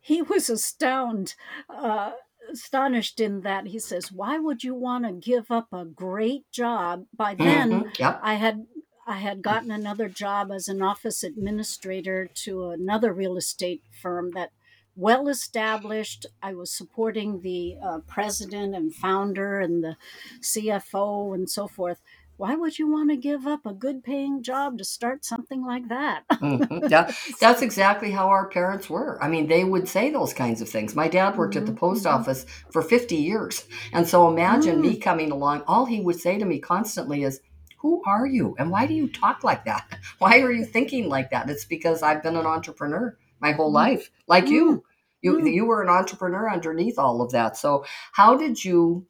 he 0.00 0.22
was 0.22 0.48
astounded, 0.50 1.34
uh, 1.68 2.12
astonished 2.50 3.20
in 3.20 3.42
that 3.42 3.66
he 3.68 3.78
says, 3.78 4.10
"Why 4.12 4.38
would 4.38 4.64
you 4.64 4.74
want 4.74 5.04
to 5.04 5.12
give 5.12 5.50
up 5.50 5.68
a 5.72 5.84
great 5.84 6.50
job?" 6.50 7.06
By 7.14 7.34
then, 7.34 7.70
Mhm. 7.70 7.98
Yep. 7.98 8.20
I 8.22 8.34
had 8.34 8.66
I 9.06 9.18
had 9.18 9.42
gotten 9.42 9.70
another 9.72 10.08
job 10.08 10.52
as 10.52 10.68
an 10.68 10.82
office 10.82 11.24
administrator 11.24 12.28
to 12.44 12.70
another 12.70 13.12
real 13.12 13.36
estate 13.36 13.82
firm 14.00 14.30
that 14.32 14.52
well 14.94 15.28
established. 15.28 16.26
I 16.42 16.54
was 16.54 16.70
supporting 16.70 17.40
the 17.40 17.76
uh, 17.82 17.98
president 18.06 18.74
and 18.74 18.94
founder 18.94 19.58
and 19.60 19.82
the 19.82 19.96
CFO 20.40 21.32
and 21.34 21.48
so 21.50 21.66
forth. 21.66 22.00
Why 22.40 22.56
would 22.56 22.78
you 22.78 22.88
want 22.90 23.10
to 23.10 23.16
give 23.18 23.46
up 23.46 23.66
a 23.66 23.74
good 23.74 24.02
paying 24.02 24.42
job 24.42 24.78
to 24.78 24.84
start 24.84 25.26
something 25.26 25.62
like 25.62 25.88
that? 25.90 26.24
Mhm. 26.42 26.88
That, 26.88 27.14
that's 27.38 27.60
exactly 27.60 28.10
how 28.10 28.28
our 28.28 28.48
parents 28.48 28.88
were. 28.88 29.22
I 29.22 29.28
mean, 29.28 29.46
they 29.46 29.62
would 29.62 29.86
say 29.86 30.10
those 30.10 30.32
kinds 30.32 30.62
of 30.62 30.70
things. 30.70 30.94
My 30.94 31.06
dad 31.06 31.36
worked 31.36 31.54
at 31.56 31.66
the 31.66 31.72
Mhm, 31.72 31.78
post 31.78 32.06
mhm. 32.06 32.06
office 32.06 32.46
for 32.70 32.80
50 32.82 33.16
years. 33.16 33.66
And 33.92 34.08
so 34.08 34.26
imagine 34.28 34.80
Mm. 34.80 34.80
me 34.80 34.96
coming 34.96 35.30
along. 35.32 35.64
All 35.66 35.84
he 35.84 36.00
would 36.00 36.18
say 36.18 36.38
to 36.38 36.46
me 36.46 36.58
constantly 36.58 37.24
is, 37.24 37.40
Who 37.80 38.02
are 38.06 38.26
you? 38.26 38.54
And 38.58 38.70
why 38.70 38.86
do 38.86 38.94
you 38.94 39.08
talk 39.08 39.44
like 39.44 39.64
that? 39.66 39.86
Why 40.18 40.40
are 40.40 40.52
you 40.52 40.64
thinking 40.66 41.08
like 41.08 41.30
that? 41.30 41.48
It's 41.50 41.64
because 41.66 42.02
I've 42.02 42.22
been 42.22 42.36
an 42.36 42.46
entrepreneur 42.46 43.16
my 43.40 43.52
whole 43.52 43.72
Mm. 43.72 43.72
life, 43.72 44.10
like 44.26 44.50
you. 44.50 44.84
You, 45.22 45.40
Mm. 45.40 45.54
you 45.54 45.66
were 45.66 45.82
an 45.82 45.88
entrepreneur 45.90 46.50
underneath 46.50 46.98
all 46.98 47.20
of 47.22 47.32
that. 47.32 47.56
So, 47.58 47.84
how 48.12 48.36
did 48.36 48.64
you? 48.64 49.06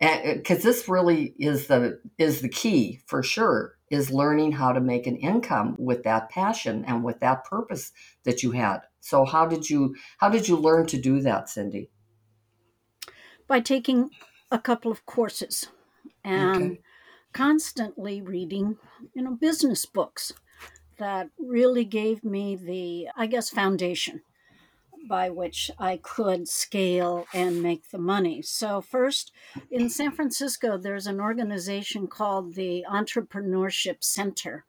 Because 0.00 0.60
uh, 0.60 0.62
this 0.68 0.88
really 0.88 1.34
is 1.38 1.66
the 1.66 2.00
is 2.18 2.40
the 2.40 2.48
key 2.48 3.00
for 3.06 3.22
sure 3.22 3.76
is 3.90 4.10
learning 4.10 4.52
how 4.52 4.72
to 4.72 4.80
make 4.80 5.06
an 5.06 5.16
income 5.16 5.76
with 5.78 6.04
that 6.04 6.30
passion 6.30 6.84
and 6.86 7.04
with 7.04 7.20
that 7.20 7.44
purpose 7.44 7.92
that 8.24 8.42
you 8.42 8.52
had. 8.52 8.80
So, 9.00 9.24
how 9.26 9.46
did 9.46 9.68
you 9.68 9.94
how 10.18 10.30
did 10.30 10.48
you 10.48 10.56
learn 10.56 10.86
to 10.86 11.00
do 11.00 11.20
that, 11.22 11.48
Cindy? 11.50 11.90
By 13.46 13.60
taking 13.60 14.10
a 14.50 14.58
couple 14.58 14.90
of 14.90 15.04
courses 15.06 15.68
and 16.24 16.56
Okay. 16.56 16.80
constantly 17.32 18.22
reading, 18.22 18.78
you 19.14 19.22
know, 19.22 19.34
business 19.34 19.86
books 19.86 20.32
that 20.98 21.30
really 21.38 21.84
gave 21.84 22.24
me 22.24 22.56
the, 22.56 23.08
I 23.16 23.26
guess, 23.26 23.50
foundation 23.50 24.22
by 25.08 25.30
which 25.30 25.70
I 25.78 25.98
could 25.98 26.48
scale 26.48 27.26
and 27.32 27.62
make 27.62 27.90
the 27.90 27.98
money. 27.98 28.42
So, 28.42 28.80
first, 28.80 29.32
in 29.70 29.88
San 29.88 30.12
Francisco, 30.12 30.78
there's 30.78 31.06
an 31.06 31.20
organization 31.20 32.06
called 32.06 32.54
the 32.54 32.84
Entrepreneurship 32.90 34.02
Center. 34.04 34.64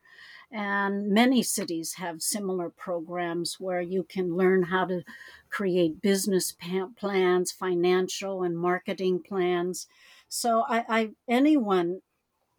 And 0.51 1.09
many 1.09 1.43
cities 1.43 1.93
have 1.93 2.21
similar 2.21 2.69
programs 2.69 3.57
where 3.59 3.81
you 3.81 4.03
can 4.03 4.35
learn 4.35 4.63
how 4.63 4.85
to 4.85 5.03
create 5.49 6.01
business 6.01 6.53
plans, 6.97 7.51
financial 7.51 8.43
and 8.43 8.57
marketing 8.57 9.23
plans. 9.27 9.87
So, 10.27 10.65
I, 10.67 10.85
I 10.89 11.09
anyone 11.27 12.01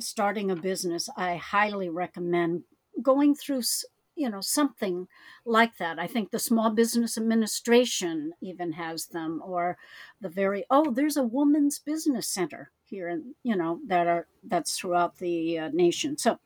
starting 0.00 0.50
a 0.50 0.56
business, 0.56 1.08
I 1.16 1.36
highly 1.36 1.88
recommend 1.88 2.64
going 3.00 3.34
through, 3.34 3.62
you 4.14 4.28
know, 4.28 4.40
something 4.40 5.08
like 5.44 5.78
that. 5.78 5.98
I 5.98 6.06
think 6.06 6.30
the 6.30 6.38
Small 6.38 6.70
Business 6.70 7.16
Administration 7.18 8.34
even 8.40 8.72
has 8.72 9.06
them, 9.06 9.40
or 9.44 9.78
the 10.20 10.28
very 10.28 10.64
oh, 10.70 10.90
there's 10.90 11.16
a 11.16 11.22
woman's 11.24 11.78
business 11.78 12.28
center 12.28 12.70
here, 12.84 13.08
and 13.08 13.34
you 13.42 13.56
know 13.56 13.80
that 13.86 14.06
are 14.06 14.28
that's 14.42 14.78
throughout 14.78 15.16
the 15.18 15.58
uh, 15.58 15.68
nation. 15.72 16.16
So, 16.18 16.38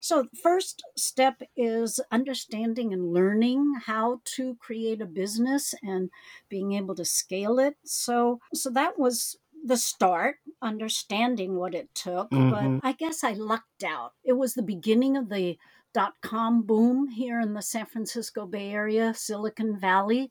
so 0.00 0.28
first 0.42 0.82
step 0.96 1.42
is 1.56 2.00
understanding 2.10 2.92
and 2.92 3.12
learning 3.12 3.74
how 3.86 4.20
to 4.36 4.56
create 4.56 5.00
a 5.00 5.06
business 5.06 5.74
and 5.82 6.10
being 6.48 6.72
able 6.72 6.94
to 6.96 7.04
scale 7.04 7.58
it. 7.58 7.76
So, 7.84 8.40
so 8.52 8.70
that 8.70 8.98
was 8.98 9.38
the 9.66 9.76
start 9.78 10.36
understanding 10.60 11.56
what 11.56 11.74
it 11.74 11.94
took, 11.94 12.32
but 12.48 12.70
hmm 12.70 12.78
I 12.82 12.92
guess 12.92 13.24
I 13.24 13.32
lucked 13.32 13.82
out. 13.82 14.12
It 14.22 14.34
was 14.34 14.54
the 14.54 14.62
beginning 14.62 15.16
of 15.16 15.30
the 15.30 15.58
dot 15.94 16.14
com 16.20 16.62
boom 16.62 17.08
here 17.08 17.40
in 17.40 17.54
the 17.54 17.62
San 17.62 17.86
Francisco 17.86 18.44
Bay 18.46 18.70
Area, 18.72 19.14
Silicon 19.14 19.78
Valley. 19.78 20.30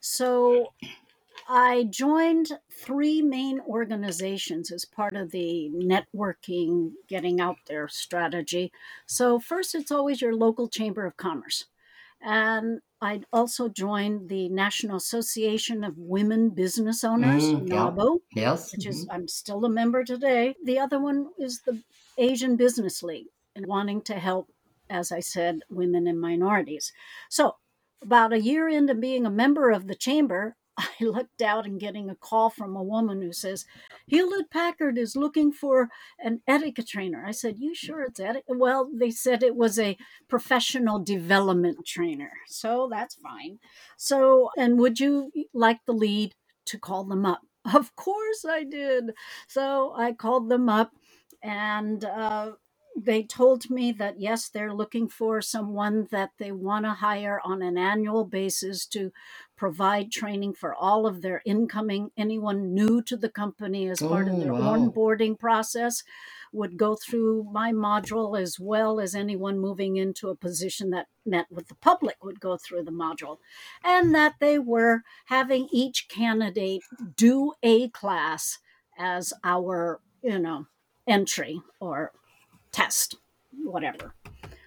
So 0.00 0.72
I 1.48 1.84
joined 1.84 2.58
three 2.70 3.22
main 3.22 3.60
organizations 3.60 4.70
as 4.70 4.84
part 4.84 5.14
of 5.16 5.30
the 5.30 5.70
networking, 5.74 6.92
getting 7.08 7.40
out 7.40 7.56
there 7.66 7.88
strategy. 7.88 8.72
So, 9.06 9.38
first, 9.38 9.74
it's 9.74 9.90
always 9.92 10.22
your 10.22 10.34
local 10.34 10.68
chamber 10.68 11.04
of 11.06 11.16
commerce. 11.16 11.66
And 12.22 12.80
I 13.02 13.22
also 13.32 13.68
joined 13.68 14.30
the 14.30 14.48
National 14.48 14.96
Association 14.96 15.84
of 15.84 15.98
Women 15.98 16.50
Business 16.50 17.04
Owners, 17.04 17.44
Mm, 17.44 17.68
yep. 17.68 17.78
NAWBO, 17.78 18.20
Yes. 18.34 18.72
which 18.72 18.86
is 18.86 19.04
mhm. 19.04 19.08
I'm 19.14 19.28
still 19.28 19.64
a 19.66 19.68
member 19.68 20.04
today. 20.04 20.54
The 20.64 20.78
other 20.78 20.98
one 20.98 21.30
is 21.38 21.60
the 21.62 21.82
Asian 22.16 22.56
Business 22.56 23.02
League 23.02 23.28
and 23.54 23.66
wanting 23.66 24.00
to 24.02 24.14
help, 24.14 24.48
as 24.90 25.12
I 25.12 25.20
said, 25.20 25.60
women 25.70 26.06
and 26.06 26.20
minorities. 26.20 26.92
So 27.30 27.56
about 28.02 28.32
a 28.32 28.40
year 28.40 28.68
into 28.68 28.94
being 28.94 29.26
a 29.26 29.30
member 29.30 29.70
of 29.70 29.86
the 29.86 29.94
chamber, 29.94 30.56
I 30.76 30.88
looked 31.00 31.40
out 31.40 31.66
and 31.66 31.78
getting 31.80 32.10
a 32.10 32.16
call 32.16 32.50
from 32.50 32.76
a 32.76 32.82
woman 32.82 33.22
who 33.22 33.32
says, 33.32 33.64
Hewlett 34.06 34.50
Packard 34.50 34.98
is 34.98 35.16
looking 35.16 35.52
for 35.52 35.88
an 36.18 36.40
etiquette 36.48 36.88
trainer. 36.88 37.24
I 37.26 37.30
said, 37.30 37.58
You 37.58 37.74
sure 37.74 38.02
it's 38.02 38.20
etiquette? 38.20 38.44
Well, 38.48 38.90
they 38.92 39.10
said 39.10 39.42
it 39.42 39.56
was 39.56 39.78
a 39.78 39.96
professional 40.28 40.98
development 40.98 41.86
trainer. 41.86 42.32
So 42.48 42.88
that's 42.90 43.14
fine. 43.14 43.58
So, 43.96 44.50
and 44.56 44.78
would 44.78 44.98
you 44.98 45.30
like 45.52 45.78
the 45.86 45.92
lead 45.92 46.34
to 46.66 46.78
call 46.78 47.04
them 47.04 47.24
up? 47.26 47.40
Of 47.74 47.96
course 47.96 48.44
I 48.46 48.64
did. 48.64 49.12
So 49.48 49.94
I 49.96 50.12
called 50.12 50.50
them 50.50 50.68
up 50.68 50.92
and 51.42 52.04
uh, 52.04 52.52
they 52.96 53.22
told 53.24 53.70
me 53.70 53.92
that 53.92 54.20
yes, 54.20 54.48
they're 54.48 54.72
looking 54.72 55.08
for 55.08 55.40
someone 55.42 56.06
that 56.10 56.30
they 56.38 56.52
want 56.52 56.84
to 56.84 56.92
hire 56.92 57.40
on 57.44 57.62
an 57.62 57.76
annual 57.76 58.24
basis 58.24 58.86
to 58.86 59.12
provide 59.56 60.12
training 60.12 60.54
for 60.54 60.74
all 60.74 61.06
of 61.06 61.22
their 61.22 61.42
incoming, 61.44 62.10
anyone 62.16 62.72
new 62.74 63.02
to 63.02 63.16
the 63.16 63.28
company 63.30 63.88
as 63.88 64.02
oh, 64.02 64.08
part 64.08 64.28
of 64.28 64.34
Oh, 64.34 64.38
their 64.38 64.52
wow. 64.52 64.60
onboarding 64.76 65.38
process 65.38 66.02
would 66.52 66.76
go 66.76 66.94
through 66.94 67.44
my 67.44 67.72
module 67.72 68.40
as 68.40 68.60
well 68.60 69.00
as 69.00 69.14
anyone 69.14 69.58
moving 69.58 69.96
into 69.96 70.28
a 70.28 70.36
position 70.36 70.90
that 70.90 71.08
met 71.26 71.50
with 71.50 71.66
the 71.68 71.74
public 71.76 72.22
would 72.22 72.38
go 72.40 72.56
through 72.56 72.84
the 72.84 72.92
module 72.92 73.38
and 73.82 74.14
that 74.14 74.34
they 74.40 74.58
were 74.58 75.02
having 75.26 75.68
each 75.72 76.08
candidate 76.08 76.82
do 77.16 77.52
a 77.62 77.88
class 77.90 78.58
as 78.98 79.32
our 79.42 80.00
you 80.22 80.38
know 80.38 80.66
entry 81.06 81.60
or 81.80 82.12
test 82.74 83.16
whatever 83.62 84.14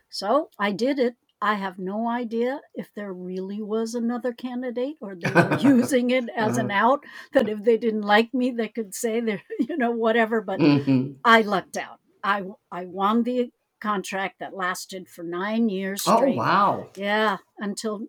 so 0.10 0.50
i 0.58 0.72
did 0.72 0.98
it 0.98 1.16
i 1.42 1.56
have 1.56 1.78
no 1.78 2.08
idea 2.08 2.62
if 2.74 2.88
there 2.96 3.12
really 3.12 3.62
was 3.62 3.94
another 3.94 4.32
candidate 4.32 4.96
or 5.02 5.14
they 5.14 5.30
were 5.30 5.58
using 5.62 6.10
it 6.10 6.30
as 6.36 6.58
an 6.58 6.72
Uh, 6.72 6.76
out 6.86 7.04
that 7.34 7.50
if 7.50 7.64
they 7.64 7.78
didn't 7.78 8.04
like 8.16 8.34
me 8.34 8.50
they 8.50 8.70
could 8.70 8.96
say 8.96 9.20
they're 9.20 9.44
you 9.60 9.76
know 9.78 9.92
whatever 9.92 10.42
but 10.42 10.60
mhm. 10.60 11.16
i 11.26 11.42
lucked 11.42 11.76
out 11.76 12.00
i 12.24 12.44
i 12.72 12.86
won 12.86 13.24
the 13.24 13.52
contract 13.80 14.40
that 14.40 14.56
lasted 14.56 15.08
for 15.08 15.24
nine 15.24 15.70
years 15.70 16.02
straight. 16.02 16.34
Oh, 16.34 16.38
wow. 16.38 16.90
yeah 16.96 17.38
until 17.60 18.08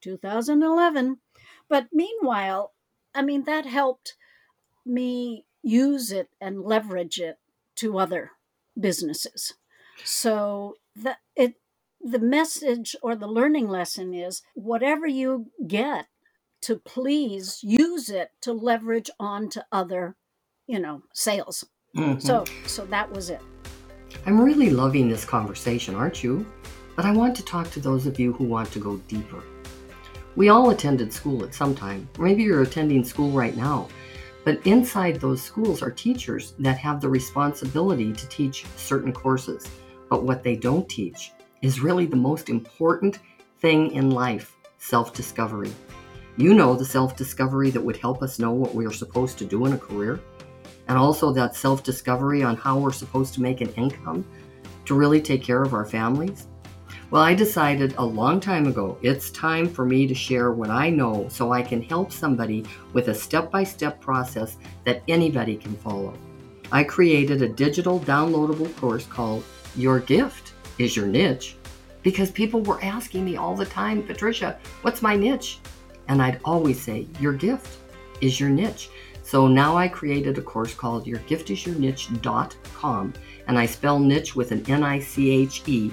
2011 0.00 1.18
but 1.68 1.88
meanwhile 1.92 2.72
i 3.14 3.20
mean 3.20 3.44
that 3.44 3.66
helped 3.66 4.16
me 4.86 5.44
use 5.62 6.10
it 6.10 6.28
and 6.40 6.62
leverage 6.62 7.20
it 7.20 7.38
to 7.76 7.98
other 7.98 8.30
businesses. 8.78 9.54
So 10.04 10.76
the 10.94 11.16
it 11.34 11.54
the 12.00 12.18
message 12.18 12.94
or 13.02 13.16
the 13.16 13.26
learning 13.26 13.68
lesson 13.68 14.14
is 14.14 14.42
whatever 14.54 15.06
you 15.06 15.46
get 15.66 16.06
to 16.62 16.76
please 16.76 17.60
use 17.62 18.08
it 18.08 18.30
to 18.42 18.52
leverage 18.52 19.10
on 19.18 19.48
to 19.50 19.64
other 19.72 20.16
you 20.66 20.78
know 20.78 21.02
sales 21.12 21.64
Mhm. 21.96 22.20
so 22.22 22.44
so 22.66 22.84
that 22.86 23.10
was 23.10 23.30
it 23.30 23.40
I'm 24.24 24.40
really 24.40 24.70
loving 24.70 25.08
this 25.08 25.24
conversation, 25.24 25.94
aren't 25.94 26.24
you? 26.24 26.44
But 26.96 27.04
I 27.04 27.12
want 27.12 27.36
to 27.36 27.44
talk 27.44 27.70
to 27.72 27.80
those 27.80 28.06
of 28.06 28.18
you 28.18 28.32
who 28.32 28.44
want 28.44 28.72
to 28.72 28.78
go 28.80 28.96
deeper. 29.08 29.42
We 30.34 30.48
all 30.48 30.70
attended 30.70 31.12
school 31.12 31.44
at 31.44 31.54
some 31.54 31.74
time. 31.74 32.08
Maybe 32.18 32.42
you're 32.42 32.62
attending 32.62 33.04
school 33.04 33.30
right 33.30 33.56
now. 33.56 33.88
But 34.46 34.64
inside 34.64 35.16
those 35.16 35.42
schools 35.42 35.82
are 35.82 35.90
teachers 35.90 36.54
that 36.60 36.78
have 36.78 37.00
the 37.00 37.08
responsibility 37.08 38.12
to 38.12 38.28
teach 38.28 38.64
certain 38.76 39.12
courses. 39.12 39.68
But 40.08 40.22
what 40.22 40.44
they 40.44 40.54
don't 40.54 40.88
teach 40.88 41.32
is 41.62 41.80
really 41.80 42.06
the 42.06 42.14
most 42.14 42.48
important 42.48 43.18
thing 43.58 43.90
in 43.90 44.12
life 44.12 44.56
self 44.78 45.12
discovery. 45.12 45.72
You 46.36 46.54
know 46.54 46.76
the 46.76 46.84
self 46.84 47.16
discovery 47.16 47.70
that 47.70 47.80
would 47.80 47.96
help 47.96 48.22
us 48.22 48.38
know 48.38 48.52
what 48.52 48.72
we 48.72 48.86
are 48.86 48.92
supposed 48.92 49.36
to 49.38 49.44
do 49.44 49.66
in 49.66 49.72
a 49.72 49.78
career, 49.78 50.20
and 50.86 50.96
also 50.96 51.32
that 51.32 51.56
self 51.56 51.82
discovery 51.82 52.44
on 52.44 52.54
how 52.54 52.78
we're 52.78 52.92
supposed 52.92 53.34
to 53.34 53.42
make 53.42 53.60
an 53.62 53.74
income 53.74 54.24
to 54.84 54.94
really 54.94 55.20
take 55.20 55.42
care 55.42 55.64
of 55.64 55.74
our 55.74 55.84
families. 55.84 56.46
Well, 57.10 57.22
I 57.22 57.34
decided 57.34 57.94
a 57.96 58.04
long 58.04 58.40
time 58.40 58.66
ago 58.66 58.98
it's 59.00 59.30
time 59.30 59.68
for 59.68 59.84
me 59.84 60.08
to 60.08 60.14
share 60.14 60.50
what 60.50 60.70
I 60.70 60.90
know 60.90 61.28
so 61.28 61.52
I 61.52 61.62
can 61.62 61.80
help 61.80 62.10
somebody 62.10 62.64
with 62.92 63.08
a 63.08 63.14
step 63.14 63.50
by 63.50 63.62
step 63.62 64.00
process 64.00 64.56
that 64.84 65.04
anybody 65.06 65.56
can 65.56 65.76
follow. 65.76 66.14
I 66.72 66.82
created 66.82 67.42
a 67.42 67.48
digital 67.48 68.00
downloadable 68.00 68.74
course 68.76 69.06
called 69.06 69.44
Your 69.76 70.00
Gift 70.00 70.54
is 70.78 70.96
Your 70.96 71.06
Niche 71.06 71.56
because 72.02 72.32
people 72.32 72.60
were 72.62 72.82
asking 72.82 73.24
me 73.24 73.36
all 73.36 73.54
the 73.54 73.66
time, 73.66 74.02
Patricia, 74.02 74.58
what's 74.82 75.02
my 75.02 75.14
niche? 75.14 75.60
And 76.08 76.20
I'd 76.20 76.40
always 76.44 76.80
say, 76.80 77.06
Your 77.20 77.32
gift 77.32 77.78
is 78.20 78.40
your 78.40 78.50
niche. 78.50 78.90
So 79.22 79.46
now 79.48 79.76
I 79.76 79.88
created 79.88 80.38
a 80.38 80.42
course 80.42 80.72
called 80.72 81.04
YourGiftIsYourNiche.com, 81.06 83.12
and 83.48 83.58
I 83.58 83.66
spell 83.66 83.98
niche 83.98 84.36
with 84.36 84.52
an 84.52 84.64
N 84.68 84.84
I 84.84 85.00
C 85.00 85.30
H 85.30 85.62
E. 85.66 85.90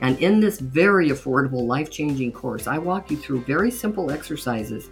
And 0.00 0.18
in 0.18 0.40
this 0.40 0.60
very 0.60 1.10
affordable, 1.10 1.66
life 1.66 1.90
changing 1.90 2.32
course, 2.32 2.66
I 2.66 2.78
walk 2.78 3.10
you 3.10 3.16
through 3.16 3.44
very 3.44 3.70
simple 3.70 4.10
exercises. 4.10 4.90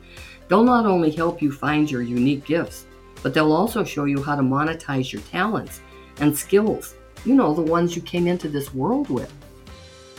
They'll 0.48 0.64
not 0.64 0.86
only 0.86 1.10
help 1.10 1.40
you 1.40 1.50
find 1.50 1.90
your 1.90 2.02
unique 2.02 2.44
gifts, 2.44 2.86
but 3.22 3.34
they'll 3.34 3.52
also 3.52 3.84
show 3.84 4.04
you 4.04 4.22
how 4.22 4.36
to 4.36 4.42
monetize 4.42 5.12
your 5.12 5.22
talents 5.22 5.80
and 6.20 6.36
skills. 6.36 6.94
You 7.24 7.34
know, 7.34 7.54
the 7.54 7.62
ones 7.62 7.96
you 7.96 8.02
came 8.02 8.26
into 8.26 8.48
this 8.48 8.72
world 8.74 9.08
with. 9.08 9.32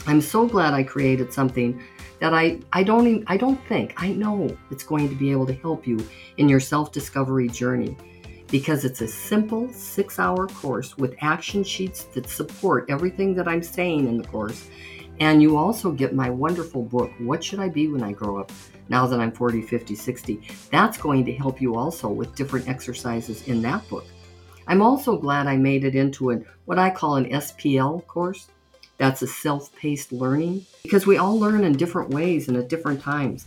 I'm 0.06 0.20
so 0.20 0.46
glad 0.46 0.74
I 0.74 0.82
created 0.82 1.32
something 1.32 1.82
that 2.20 2.34
I, 2.34 2.58
I 2.72 2.82
don't 2.82 3.06
even, 3.06 3.24
I 3.26 3.36
don't 3.36 3.60
think 3.66 3.94
I 3.96 4.12
know 4.12 4.56
it's 4.70 4.84
going 4.84 5.08
to 5.08 5.14
be 5.14 5.30
able 5.30 5.46
to 5.46 5.54
help 5.54 5.86
you 5.86 6.06
in 6.36 6.48
your 6.48 6.60
self-discovery 6.60 7.48
journey 7.48 7.96
because 8.50 8.84
it's 8.84 9.00
a 9.00 9.08
simple 9.08 9.66
6-hour 9.68 10.48
course 10.48 10.98
with 10.98 11.16
action 11.20 11.62
sheets 11.62 12.04
that 12.14 12.28
support 12.28 12.86
everything 12.88 13.34
that 13.34 13.48
I'm 13.48 13.62
saying 13.62 14.08
in 14.08 14.18
the 14.18 14.28
course 14.28 14.68
and 15.20 15.42
you 15.42 15.58
also 15.58 15.92
get 15.92 16.14
my 16.14 16.30
wonderful 16.30 16.82
book 16.82 17.12
What 17.18 17.44
Should 17.44 17.60
I 17.60 17.68
Be 17.68 17.88
When 17.88 18.02
I 18.02 18.12
Grow 18.12 18.40
Up 18.40 18.50
now 18.88 19.06
that 19.06 19.20
I'm 19.20 19.30
40, 19.30 19.60
50, 19.62 19.94
60. 19.94 20.40
That's 20.72 20.96
going 20.96 21.26
to 21.26 21.32
help 21.32 21.60
you 21.60 21.76
also 21.76 22.08
with 22.08 22.34
different 22.34 22.68
exercises 22.68 23.46
in 23.46 23.60
that 23.62 23.86
book. 23.88 24.06
I'm 24.66 24.80
also 24.80 25.18
glad 25.18 25.46
I 25.46 25.56
made 25.56 25.84
it 25.84 25.94
into 25.94 26.30
an 26.30 26.46
what 26.64 26.78
I 26.78 26.88
call 26.88 27.16
an 27.16 27.30
SPL 27.30 28.06
course. 28.06 28.48
That's 28.96 29.22
a 29.22 29.26
self-paced 29.26 30.12
learning 30.12 30.64
because 30.82 31.06
we 31.06 31.18
all 31.18 31.38
learn 31.38 31.64
in 31.64 31.72
different 31.74 32.10
ways 32.10 32.48
and 32.48 32.56
at 32.56 32.68
different 32.68 33.00
times. 33.00 33.46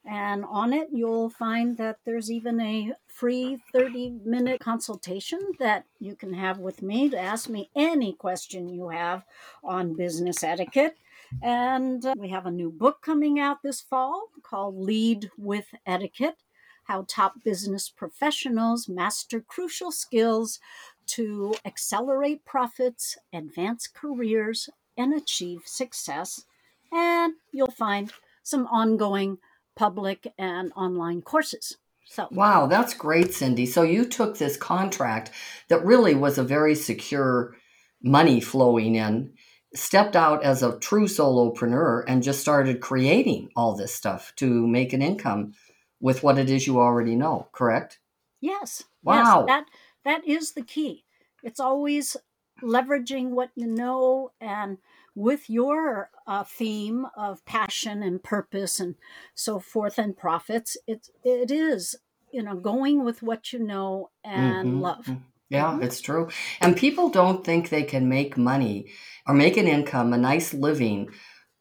And 0.05 0.45
on 0.45 0.73
it, 0.73 0.89
you'll 0.93 1.31
find 1.31 1.77
that 1.77 1.99
there's 2.05 2.31
even 2.31 2.61
a 2.61 2.93
free 3.07 3.59
30 3.73 4.21
minute 4.25 4.61
consultation 4.61 5.39
that 5.61 5.85
you 6.01 6.17
can 6.17 6.33
have 6.33 6.59
with 6.59 6.83
me 6.83 7.09
to 7.11 7.19
ask 7.19 7.49
me 7.49 7.71
any 7.77 8.13
question 8.13 8.69
you 8.69 8.89
have 8.89 9.25
on 9.63 9.95
business 9.95 10.43
etiquette. 10.43 10.97
And 11.41 12.05
uh, 12.05 12.15
we 12.19 12.29
have 12.31 12.47
a 12.47 12.51
new 12.51 12.71
book 12.71 13.01
coming 13.01 13.39
out 13.39 13.63
this 13.63 13.81
fall 13.81 14.29
called 14.43 14.77
Lead 14.77 15.31
with 15.39 15.67
Etiquette 15.87 16.37
How 16.85 17.05
Top 17.09 17.35
Business 17.45 17.89
Professionals 17.89 18.89
Master 18.89 19.41
Crucial 19.41 19.93
Skills 19.93 20.59
to 21.07 21.55
Accelerate 21.65 22.45
Profits, 22.45 23.17
Advance 23.33 23.87
Careers, 23.87 24.69
and 24.97 25.15
Achieve 25.15 25.63
Success. 25.65 26.45
And 26.93 27.35
you'll 27.53 27.71
find 27.71 28.13
some 28.43 28.67
ongoing 28.67 29.39
public 29.77 30.33
and 30.39 30.73
online 30.77 31.23
courses. 31.23 31.77
So, 32.05 32.29
Wow, 32.31 32.67
that's 32.67 32.95
great, 32.95 33.33
Cindy. 33.35 33.67
So, 33.67 33.83
you 33.83 34.05
took 34.05 34.39
this 34.39 34.57
contract 34.57 35.31
that 35.69 35.85
really 35.85 36.15
was 36.15 36.39
a 36.39 36.43
very 36.45 36.75
secure 36.75 37.55
money 38.03 38.41
flowing 38.41 38.95
in, 38.97 39.33
stepped 39.75 40.17
out 40.17 40.43
as 40.43 40.63
a 40.63 40.79
true 40.79 41.07
solopreneur, 41.07 42.05
and 42.07 42.23
just 42.23 42.41
started 42.41 42.81
creating 42.81 43.51
all 43.57 43.75
this 43.77 43.95
stuff 43.95 44.33
to 44.37 44.67
make 44.67 44.93
an 44.93 45.03
income 45.03 45.53
with 46.01 46.23
what 46.23 46.39
it 46.39 46.51
is 46.51 46.67
you 46.67 46.81
already 46.81 47.15
know, 47.15 47.49
correct? 47.53 48.01
yes, 48.41 48.85
Wow. 49.03 49.45
yes, 49.45 49.47
that 49.47 49.67
that 50.05 50.27
is 50.27 50.53
the 50.53 50.63
key. 50.63 51.05
It's 51.43 51.61
always 51.61 52.17
leveraging 52.63 53.31
what 53.31 53.51
you 53.55 53.67
know 53.67 54.33
and 54.41 54.79
with 55.15 55.51
your 55.51 56.11
uh, 56.27 56.45
theme 56.45 57.07
of 57.17 57.45
passion 57.45 58.03
and 58.03 58.23
purpose 58.23 58.81
and 58.81 58.95
so 59.35 59.59
forth 59.59 59.99
and 59.99 60.17
profits 60.17 60.77
it 60.87 61.09
it 61.25 61.51
is 61.51 61.97
you 62.33 62.43
know 62.43 62.57
going 62.57 63.05
with 63.05 63.23
what 63.23 63.53
you 63.53 63.59
know 63.59 64.11
and 64.25 64.73
Mhm, 64.73 64.81
love 64.81 65.09
mm. 65.09 65.23
Yeah, 65.51 65.79
it's 65.83 66.01
true. 66.01 66.31
And 66.63 66.75
people 66.75 67.11
don't 67.11 67.45
think 67.45 67.69
they 67.69 67.83
can 67.83 68.09
make 68.09 68.39
money 68.39 68.91
or 69.27 69.35
make 69.35 69.59
an 69.59 69.69
income, 69.69 70.15
a 70.15 70.17
nice 70.17 70.55
living 70.55 71.11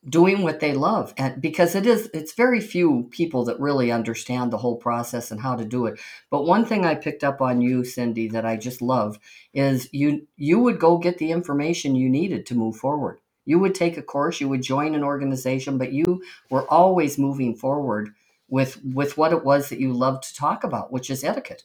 doing 0.10 0.42
what 0.42 0.60
they 0.60 0.74
love 0.74 1.14
and 1.18 1.42
because 1.42 1.76
it 1.76 1.86
is 1.86 2.10
it's 2.14 2.34
very 2.34 2.60
few 2.60 3.08
people 3.12 3.46
that 3.46 3.60
really 3.60 3.92
understand 3.92 4.52
the 4.52 4.58
whole 4.58 4.76
process 4.78 5.30
and 5.30 5.40
how 5.42 5.56
to 5.56 5.64
do 5.64 5.86
it 5.86 6.00
but 6.32 6.46
one 6.46 6.66
thing 6.66 6.84
i 6.86 6.96
picked 6.96 7.24
up 7.24 7.40
on 7.40 7.62
you 7.62 7.84
cindy 7.84 8.28
that 8.28 8.44
i 8.46 8.58
just 8.58 8.82
love 8.82 9.20
is 9.54 9.88
you 9.94 10.28
you 10.38 10.58
would 10.60 10.80
go 10.80 10.98
get 10.98 11.20
the 11.20 11.32
information 11.32 11.96
you 11.96 12.10
needed 12.10 12.48
to 12.48 12.56
move 12.56 12.76
forward 12.76 13.20
you 13.46 13.60
would 13.60 13.76
take 13.76 13.98
a 13.98 14.02
course 14.02 14.40
you 14.42 14.48
would 14.50 14.62
join 14.62 14.94
an 14.96 15.04
organization 15.04 15.78
but 15.78 15.92
you 15.92 16.22
were 16.50 16.68
always 16.70 17.18
moving 17.18 17.56
forward 17.56 18.10
with 18.50 18.80
with 18.84 19.18
what 19.18 19.32
it 19.34 19.44
was 19.44 19.70
that 19.70 19.80
you 19.80 19.94
loved 19.94 20.24
to 20.24 20.36
talk 20.36 20.64
about 20.64 20.92
which 20.92 21.10
is 21.10 21.24
etiquette. 21.24 21.64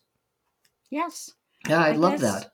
Yes. 0.90 1.32
Yeah 1.68 1.80
i, 1.82 1.88
I 1.88 1.92
love 1.92 2.12
guess- 2.12 2.20
that. 2.22 2.52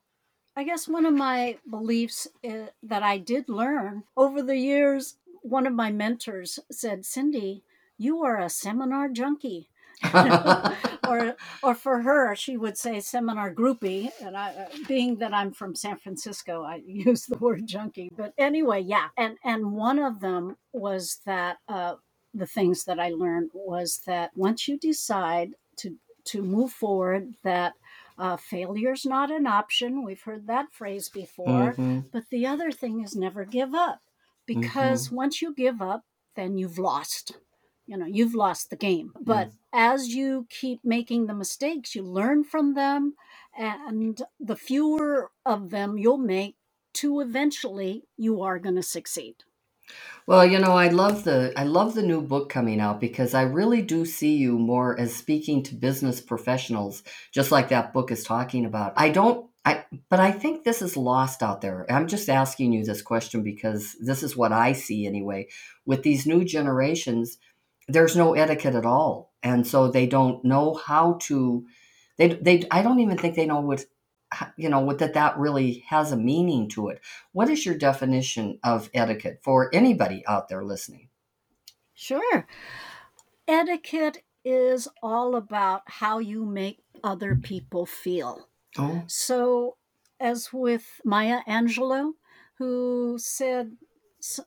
I 0.55 0.65
guess 0.65 0.87
one 0.87 1.07
of 1.07 1.15
my 1.15 1.57
beliefs 1.71 2.29
uh, 2.47 2.67
that 2.83 3.03
I 3.03 3.17
did 3.17 3.49
learn 3.49 4.05
over 4.19 4.43
the 4.43 4.59
years, 4.59 5.17
one 5.41 5.67
of 5.67 5.73
my 5.73 5.91
mentors 5.91 6.59
said, 6.71 7.07
Cindy, 7.07 7.63
you 7.97 8.23
are 8.23 8.39
a 8.39 8.51
seminar 8.51 9.09
junkie. 9.09 9.71
or, 11.09 11.37
or 11.63 11.75
for 11.75 12.03
her, 12.03 12.35
she 12.37 12.57
would 12.57 12.79
say 12.79 13.01
seminar 13.01 13.55
groupie. 13.55 14.11
And 14.21 14.37
I, 14.37 14.51
uh, 14.51 14.69
being 14.89 15.17
that 15.19 15.35
I'm 15.35 15.53
from 15.53 15.75
San 15.75 15.99
Francisco, 15.99 16.63
I 16.65 16.77
use 16.87 17.27
the 17.27 17.39
word 17.39 17.67
junkie. 17.67 18.11
But 18.17 18.35
anyway, 18.39 18.81
yeah. 18.83 19.09
And 19.17 19.37
and 19.45 19.73
one 19.73 19.99
of 19.99 20.21
them 20.21 20.57
was 20.73 21.21
that 21.27 21.59
uh, 21.69 21.97
the 22.35 22.47
things 22.47 22.85
that 22.85 22.99
I 23.01 23.11
learned 23.11 23.51
was 23.55 24.01
that 24.07 24.31
once 24.37 24.69
you 24.69 24.79
decide 24.79 25.51
to 25.79 25.97
to 26.27 26.43
move 26.43 26.73
forward, 26.73 27.35
that 27.45 27.75
Uh, 28.19 28.37
failure's 28.37 29.05
not 29.07 29.31
an 29.31 29.47
option. 29.47 30.05
We've 30.05 30.23
heard 30.23 30.47
that 30.47 30.73
phrase 30.73 31.09
before. 31.11 31.73
Mm-hmm. 31.73 32.01
But 32.13 32.25
the 32.31 32.47
other 32.47 32.71
thing 32.71 33.03
is 33.03 33.17
never 33.17 33.45
give 33.47 33.75
up 33.75 34.01
because 34.47 35.11
once 35.11 35.43
you 35.43 35.55
give 35.55 35.81
up, 35.83 36.03
then 36.37 36.59
you've 36.59 36.79
lost. 36.79 37.39
You 37.87 37.97
know, 37.97 38.07
you've 38.07 38.35
lost 38.35 38.71
the 38.71 38.77
game. 38.77 39.13
But 39.21 39.49
mm. 39.49 39.53
as 39.73 40.09
you 40.09 40.47
keep 40.49 40.81
making 40.85 41.27
the 41.27 41.35
mistakes, 41.35 41.95
you 41.95 42.03
learn 42.03 42.45
from 42.45 42.75
them, 42.75 43.15
and 43.57 44.21
the 44.41 44.57
fewer 44.57 45.31
of 45.45 45.71
them 45.71 45.99
you'll 45.99 46.19
make, 46.19 46.57
to 46.95 47.21
eventually 47.21 48.05
you 48.17 48.43
are 48.43 48.59
going 48.59 48.77
to 48.77 48.83
succeed. 48.83 49.37
Well, 50.27 50.47
you 50.47 50.59
know, 50.59 50.73
I 50.73 50.89
love 50.89 51.25
the 51.25 51.53
I 51.57 51.65
love 51.65 51.95
the 51.95 52.03
new 52.03 52.21
book 52.21 52.49
coming 52.49 52.81
out 52.81 53.01
because 53.01 53.35
I 53.35 53.43
really 53.43 53.83
do 53.83 54.05
see 54.05 54.37
you 54.37 54.59
more 54.59 54.99
as 54.99 55.15
speaking 55.15 55.63
to 55.65 55.75
business 55.75 56.21
professionals, 56.21 57.03
just 57.33 57.51
like 57.51 57.69
that 57.69 57.93
book 57.93 58.11
is 58.13 58.23
talking 58.23 58.65
about. 58.65 58.93
I 58.97 59.11
don't 59.11 59.51
I 59.65 59.85
but 60.09 60.21
I 60.21 60.31
think 60.31 60.63
this 60.63 60.81
is 60.81 60.97
lost 60.97 61.43
out 61.43 61.61
there. 61.61 61.87
I'm 61.91 62.07
just 62.07 62.29
asking 62.29 62.73
you 62.73 62.85
this 62.85 63.03
question 63.03 63.43
because 63.43 63.97
this 64.01 64.23
is 64.23 64.37
what 64.37 64.53
I 64.53 64.73
see 64.73 65.07
anyway. 65.07 65.49
With 65.85 66.05
these 66.05 66.27
new 66.27 66.45
generations, 66.45 67.39
there's 67.93 68.17
no 68.17 68.35
etiquette 68.35 68.75
at 68.75 68.87
all. 68.87 69.33
And 69.43 69.67
so 69.67 69.89
they 69.89 70.07
don't 70.07 70.45
know 70.45 70.75
how 70.75 71.19
to 71.23 71.67
they 72.17 72.29
they 72.29 72.65
I 72.71 72.83
don't 72.83 73.01
even 73.01 73.19
think 73.19 73.35
they 73.35 73.47
know 73.47 73.61
what 73.61 73.85
you 74.57 74.69
know 74.69 74.81
what 74.81 74.99
that 74.99 75.15
that 75.15 75.39
really 75.39 75.85
has 75.89 76.11
a 76.11 76.17
meaning 76.17 76.67
to 76.67 76.89
it 76.89 77.03
what 77.33 77.51
is 77.51 77.67
your 77.67 77.77
definition 77.77 78.59
of 78.65 78.89
etiquette 78.95 79.41
for 79.43 79.69
anybody 79.75 80.25
out 80.27 80.49
there 80.49 80.65
listening 80.65 81.11
Sure. 82.03 82.49
Etiquette 83.47 84.25
is 84.45 84.89
all 85.05 85.37
about 85.37 85.83
how 85.87 86.19
you 86.19 86.45
make 86.45 86.83
other 87.05 87.37
people 87.37 87.87
feel. 87.87 88.49
oh 88.77 89.05
So, 89.07 89.77
as 90.19 90.53
with 90.53 91.01
Maya 91.05 91.43
Angelou, 91.47 92.15
who 92.59 93.19
said, 93.21 93.77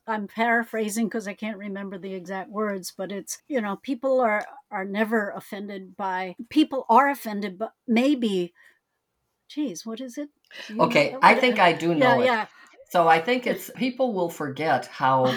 I'm 0.06 0.26
paraphrasing 0.26 1.06
because 1.06 1.28
I 1.28 1.34
can't 1.34 1.58
remember 1.58 1.98
the 1.98 2.14
exact 2.14 2.50
words, 2.50 2.92
but 2.96 3.12
it's 3.12 3.38
you 3.48 3.60
know 3.60 3.76
people 3.76 4.20
are 4.20 4.44
are 4.70 4.84
never 4.84 5.30
offended 5.30 5.96
by 5.96 6.34
people 6.50 6.86
are 6.88 7.10
offended, 7.10 7.58
but 7.58 7.72
maybe, 7.86 8.54
geez, 9.48 9.84
what 9.84 10.00
is 10.00 10.18
it? 10.18 10.28
You 10.68 10.76
know- 10.76 10.84
okay 10.84 11.16
i 11.22 11.34
think 11.34 11.58
i 11.58 11.72
do 11.72 11.92
know 11.94 12.18
yeah, 12.18 12.22
it 12.22 12.26
yeah. 12.26 12.46
so 12.90 13.08
i 13.08 13.20
think 13.20 13.46
it's 13.48 13.68
people 13.76 14.12
will 14.14 14.30
forget 14.30 14.86
how 14.86 15.34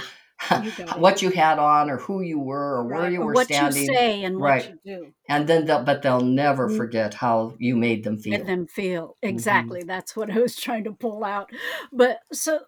You 0.63 0.71
what 0.97 1.21
you 1.21 1.31
had 1.31 1.59
on 1.59 1.89
or 1.89 1.97
who 1.97 2.21
you 2.21 2.39
were 2.39 2.77
or 2.77 2.83
where 2.85 3.01
right, 3.01 3.11
you 3.11 3.21
were 3.21 3.33
what 3.33 3.45
standing 3.45 3.81
you 3.83 3.93
say 3.93 4.23
and 4.23 4.39
Right. 4.39 4.63
what 4.63 4.79
you 4.85 4.97
do. 4.97 5.13
and 5.27 5.47
then 5.49 5.65
they'll 5.65 5.83
but 5.83 6.01
they'll 6.01 6.21
never 6.21 6.69
Mm. 6.69 6.77
forget 6.77 7.13
how 7.15 7.55
you 7.59 7.75
made 7.75 8.03
them 8.05 8.17
feel 8.19 8.37
Let 8.37 8.45
them 8.47 8.67
feel 8.67 9.03
Mm-hmm. 9.21 9.27
exactly. 9.29 9.83
That's 9.83 10.15
what 10.15 10.29
I 10.31 10.39
was 10.39 10.55
trying 10.55 10.85
to 10.85 10.93
pull 10.93 11.25
out. 11.25 11.49
But 11.91 12.19
so 12.31 12.59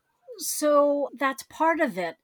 so 0.41 1.09
that's 1.13 1.43
part 1.43 1.79
of 1.79 1.97
it, 1.97 2.17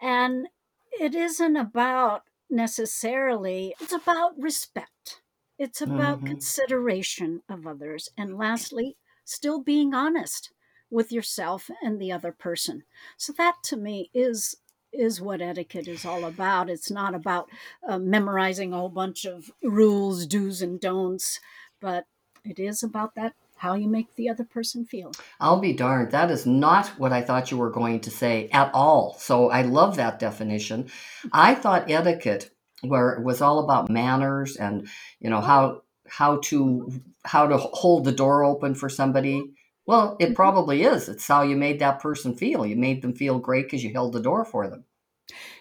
and 0.00 0.48
it 0.92 1.14
isn't 1.14 1.56
about 1.56 2.24
necessarily. 2.50 3.74
It's 3.80 3.92
about 3.92 4.38
respect. 4.40 5.22
It's 5.58 5.80
about 5.80 6.24
Mhm. 6.24 6.26
consideration 6.26 7.42
of 7.48 7.66
others, 7.66 8.08
and 8.16 8.36
lastly, 8.36 8.96
still 9.24 9.60
being 9.62 9.94
honest 9.94 10.52
with 10.90 11.12
yourself 11.12 11.70
and 11.82 12.00
the 12.00 12.12
other 12.12 12.32
person. 12.32 12.84
So 13.16 13.32
that 13.34 13.56
to 13.64 13.76
me 13.76 14.10
is 14.14 14.56
is 14.92 15.22
what 15.22 15.40
etiquette 15.40 15.88
is 15.88 16.04
all 16.04 16.26
about. 16.26 16.68
It's 16.68 16.90
not 16.90 17.14
about 17.14 17.48
uh, 17.88 17.98
memorizing 17.98 18.74
a 18.74 18.76
whole 18.76 18.90
bunch 18.90 19.24
of 19.24 19.50
rules, 19.62 20.26
do's 20.26 20.60
and 20.60 20.78
don'ts, 20.78 21.40
but 21.80 22.06
it 22.44 22.58
is 22.58 22.82
about 22.82 23.14
that 23.14 23.34
how 23.62 23.74
you 23.74 23.88
make 23.88 24.12
the 24.16 24.28
other 24.28 24.42
person 24.42 24.84
feel. 24.84 25.12
I'll 25.38 25.60
be 25.60 25.72
darned. 25.72 26.10
That 26.10 26.32
is 26.32 26.44
not 26.44 26.88
what 26.98 27.12
I 27.12 27.22
thought 27.22 27.52
you 27.52 27.56
were 27.56 27.70
going 27.70 28.00
to 28.00 28.10
say 28.10 28.48
at 28.52 28.72
all. 28.74 29.14
So 29.20 29.50
I 29.50 29.62
love 29.62 29.94
that 29.96 30.18
definition. 30.18 30.90
I 31.32 31.54
thought 31.54 31.88
etiquette 31.88 32.50
where 32.80 33.10
it 33.10 33.22
was 33.22 33.40
all 33.40 33.60
about 33.60 33.88
manners 33.88 34.56
and 34.56 34.88
you 35.20 35.30
know 35.30 35.40
how 35.40 35.82
how 36.08 36.38
to 36.48 37.00
how 37.24 37.46
to 37.46 37.56
hold 37.56 38.04
the 38.04 38.10
door 38.10 38.42
open 38.42 38.74
for 38.74 38.88
somebody. 38.88 39.52
Well, 39.86 40.16
it 40.18 40.30
Mhm. 40.30 40.34
probably 40.34 40.82
is. 40.82 41.08
It's 41.08 41.28
how 41.28 41.42
you 41.42 41.56
made 41.56 41.78
that 41.78 42.00
person 42.00 42.34
feel. 42.34 42.66
You 42.66 42.74
made 42.74 43.00
them 43.00 43.14
feel 43.14 43.38
great 43.38 43.66
because 43.66 43.84
you 43.84 43.92
held 43.92 44.12
the 44.12 44.20
door 44.20 44.44
for 44.44 44.66
them. 44.68 44.84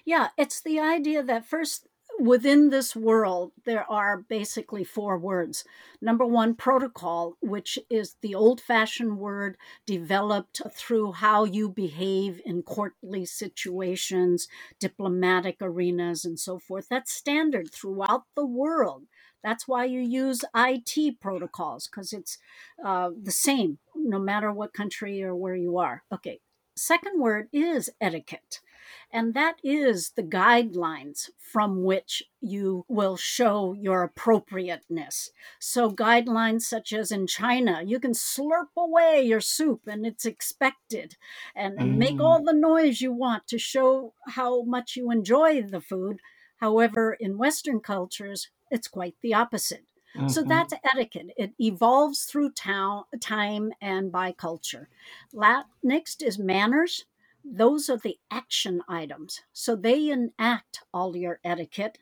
Yeah, 0.06 0.30
it's 0.38 0.60
the 0.62 0.80
idea 0.80 1.22
that 1.22 1.46
first 1.46 1.88
within 2.22 2.70
this 2.70 2.96
world 2.96 3.52
there 3.66 3.90
are 3.92 4.18
basically 4.18 4.84
four 4.84 5.18
words. 5.18 5.64
Number 6.02 6.26
1 6.26 6.56
protocol, 6.56 7.36
which 7.42 7.80
is 7.90 8.16
the 8.22 8.36
old-fashioned 8.36 9.18
word 9.18 9.58
developed 9.86 10.62
through 10.72 11.14
how 11.14 11.46
you 11.46 11.70
behave 11.70 12.40
in 12.46 12.62
courtly 12.62 13.26
situations, 13.26 14.48
diplomatic 14.80 15.58
arenas 15.62 16.24
and 16.24 16.40
so 16.40 16.60
forth. 16.60 16.88
That's 16.90 17.12
standard 17.12 17.72
throughout 17.72 18.24
the 18.36 18.46
world. 18.46 19.04
That's 19.44 19.68
why 19.68 19.86
you 19.86 20.00
use 20.00 20.46
IT 20.56 21.20
protocols 21.20 21.88
because 21.88 22.14
it's 22.14 22.38
uh, 22.86 23.10
the 23.22 23.32
same 23.32 23.80
no 23.96 24.20
matter 24.20 24.52
what 24.52 24.74
country 24.74 25.24
or 25.24 25.36
where 25.36 25.56
you 25.56 25.78
are. 25.78 26.04
Okay. 26.14 26.40
Second 26.76 27.20
word 27.20 27.48
is 27.52 27.90
etiquette. 28.00 28.62
And 29.12 29.34
that 29.34 29.60
is 29.64 30.12
the 30.12 30.24
guidelines 30.24 31.30
from 31.38 31.84
which 31.84 32.24
you 32.40 32.86
will 32.88 33.18
show 33.18 33.74
your 33.74 34.04
appropriateness. 34.04 35.32
So, 35.60 35.92
guidelines 35.92 36.62
such 36.62 36.94
as 36.94 37.12
in 37.12 37.28
China, 37.28 37.82
you 37.84 38.00
can 38.00 38.14
slurp 38.14 38.70
away 38.78 39.22
your 39.24 39.42
soup 39.42 39.88
and 39.88 40.06
it's 40.06 40.26
expected, 40.26 41.18
and, 41.56 41.80
and 41.80 41.98
make 41.98 42.18
Mm. 42.18 42.22
all 42.22 42.44
the 42.44 42.54
noise 42.54 43.02
you 43.02 43.12
want 43.12 43.48
to 43.48 43.58
show 43.60 44.14
how 44.28 44.64
much 44.64 44.96
you 44.96 45.12
enjoy 45.12 45.62
the 45.62 45.82
food. 45.82 46.20
However, 46.58 47.14
in 47.14 47.38
Western 47.38 47.80
cultures, 47.80 48.50
it's 48.70 48.88
quite 48.88 49.16
the 49.22 49.34
opposite. 49.34 49.86
So 50.26 50.44
Mhm. 50.44 50.48
that's 50.48 50.74
etiquette. 50.94 51.32
It 51.38 51.54
evolves 51.60 52.24
through 52.26 52.52
town, 52.52 53.06
time 53.20 53.74
and 53.82 54.12
by 54.12 54.32
culture. 54.32 54.90
La- 55.34 55.64
next 55.84 56.22
is 56.22 56.38
manners. 56.40 57.06
Those 57.44 57.90
are 57.90 57.98
the 57.98 58.20
action 58.32 58.82
items. 58.88 59.42
So 59.54 59.76
they 59.76 60.10
enact 60.10 60.84
all 60.94 61.16
your 61.16 61.40
etiquette. 61.44 62.00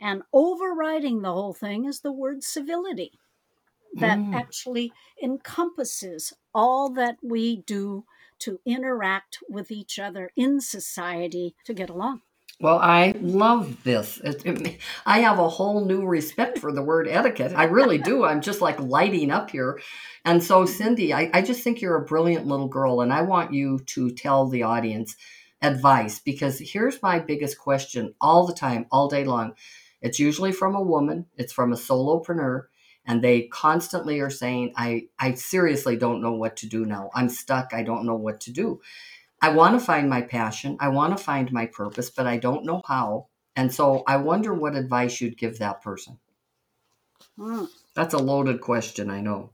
And 0.00 0.24
overriding 0.32 1.22
the 1.22 1.32
whole 1.34 1.54
thing 1.54 1.84
is 1.86 2.00
the 2.00 2.12
word 2.12 2.44
civility 2.44 3.20
that 3.94 4.24
Mm. 4.24 4.32
actually 4.32 4.94
encompasses 5.22 6.34
all 6.54 6.90
that 6.90 7.18
we 7.22 7.56
do 7.58 8.06
to 8.40 8.60
interact 8.66 9.38
with 9.48 9.70
each 9.70 9.98
other 9.98 10.32
in 10.36 10.60
society 10.60 11.56
to 11.64 11.74
get 11.74 11.90
along. 11.90 12.22
Well, 12.60 12.78
I 12.78 13.14
love 13.20 13.84
this. 13.84 14.18
It, 14.24 14.42
it- 14.46 14.78
I 15.04 15.20
have 15.20 15.38
a 15.38 15.48
whole 15.48 15.84
new 15.84 16.04
respect 16.06 16.58
for 16.58 16.72
the 16.72 16.82
word 16.82 17.06
etiquette. 17.08 17.52
I 17.54 17.64
really 17.64 17.98
do. 17.98 18.24
I'm 18.26 18.40
just 18.40 18.60
like 18.62 18.80
lighting 18.80 19.30
up 19.30 19.50
here. 19.50 19.80
And 20.24 20.42
so, 20.42 20.64
Cindy, 20.66 21.12
I, 21.14 21.30
I 21.34 21.42
just 21.42 21.62
think 21.62 21.80
you're 21.80 21.96
a 21.96 22.04
brilliant 22.04 22.46
little 22.46 22.68
girl, 22.68 23.00
and 23.02 23.12
I 23.12 23.22
want 23.22 23.52
you 23.52 23.78
to 23.88 24.10
tell 24.10 24.48
the 24.48 24.62
audience 24.64 25.16
advice 25.62 26.18
because 26.20 26.58
here's 26.60 27.02
my 27.02 27.18
biggest 27.18 27.58
question 27.58 28.14
all 28.20 28.46
the 28.46 28.54
time, 28.54 28.86
all 28.90 29.08
day 29.08 29.24
long. 29.24 29.54
It's 30.02 30.18
usually 30.18 30.52
from 30.52 30.74
a 30.74 30.82
woman, 30.82 31.26
it's 31.36 31.52
from 31.52 31.72
a 31.72 31.76
solopreneur, 31.76 32.64
and 33.06 33.22
they 33.22 33.42
constantly 33.42 34.20
are 34.20 34.30
saying, 34.30 34.72
I, 34.76 35.06
I 35.18 35.34
seriously 35.34 35.96
don't 35.96 36.22
know 36.22 36.32
what 36.34 36.56
to 36.58 36.66
do 36.68 36.84
now. 36.86 37.10
I'm 37.14 37.28
stuck. 37.28 37.72
I 37.72 37.82
don't 37.82 38.04
know 38.06 38.16
what 38.16 38.40
to 38.42 38.52
do. 38.52 38.80
I 39.40 39.50
want 39.50 39.78
to 39.78 39.84
find 39.84 40.08
my 40.08 40.22
passion. 40.22 40.76
I 40.80 40.88
want 40.88 41.16
to 41.16 41.22
find 41.22 41.52
my 41.52 41.66
purpose, 41.66 42.10
but 42.10 42.26
I 42.26 42.38
don't 42.38 42.64
know 42.64 42.82
how. 42.86 43.28
And 43.54 43.72
so 43.72 44.02
I 44.06 44.16
wonder 44.16 44.54
what 44.54 44.76
advice 44.76 45.20
you'd 45.20 45.38
give 45.38 45.58
that 45.58 45.82
person. 45.82 46.18
Hmm. 47.36 47.64
That's 47.94 48.14
a 48.14 48.18
loaded 48.18 48.60
question, 48.60 49.10
I 49.10 49.20
know. 49.20 49.50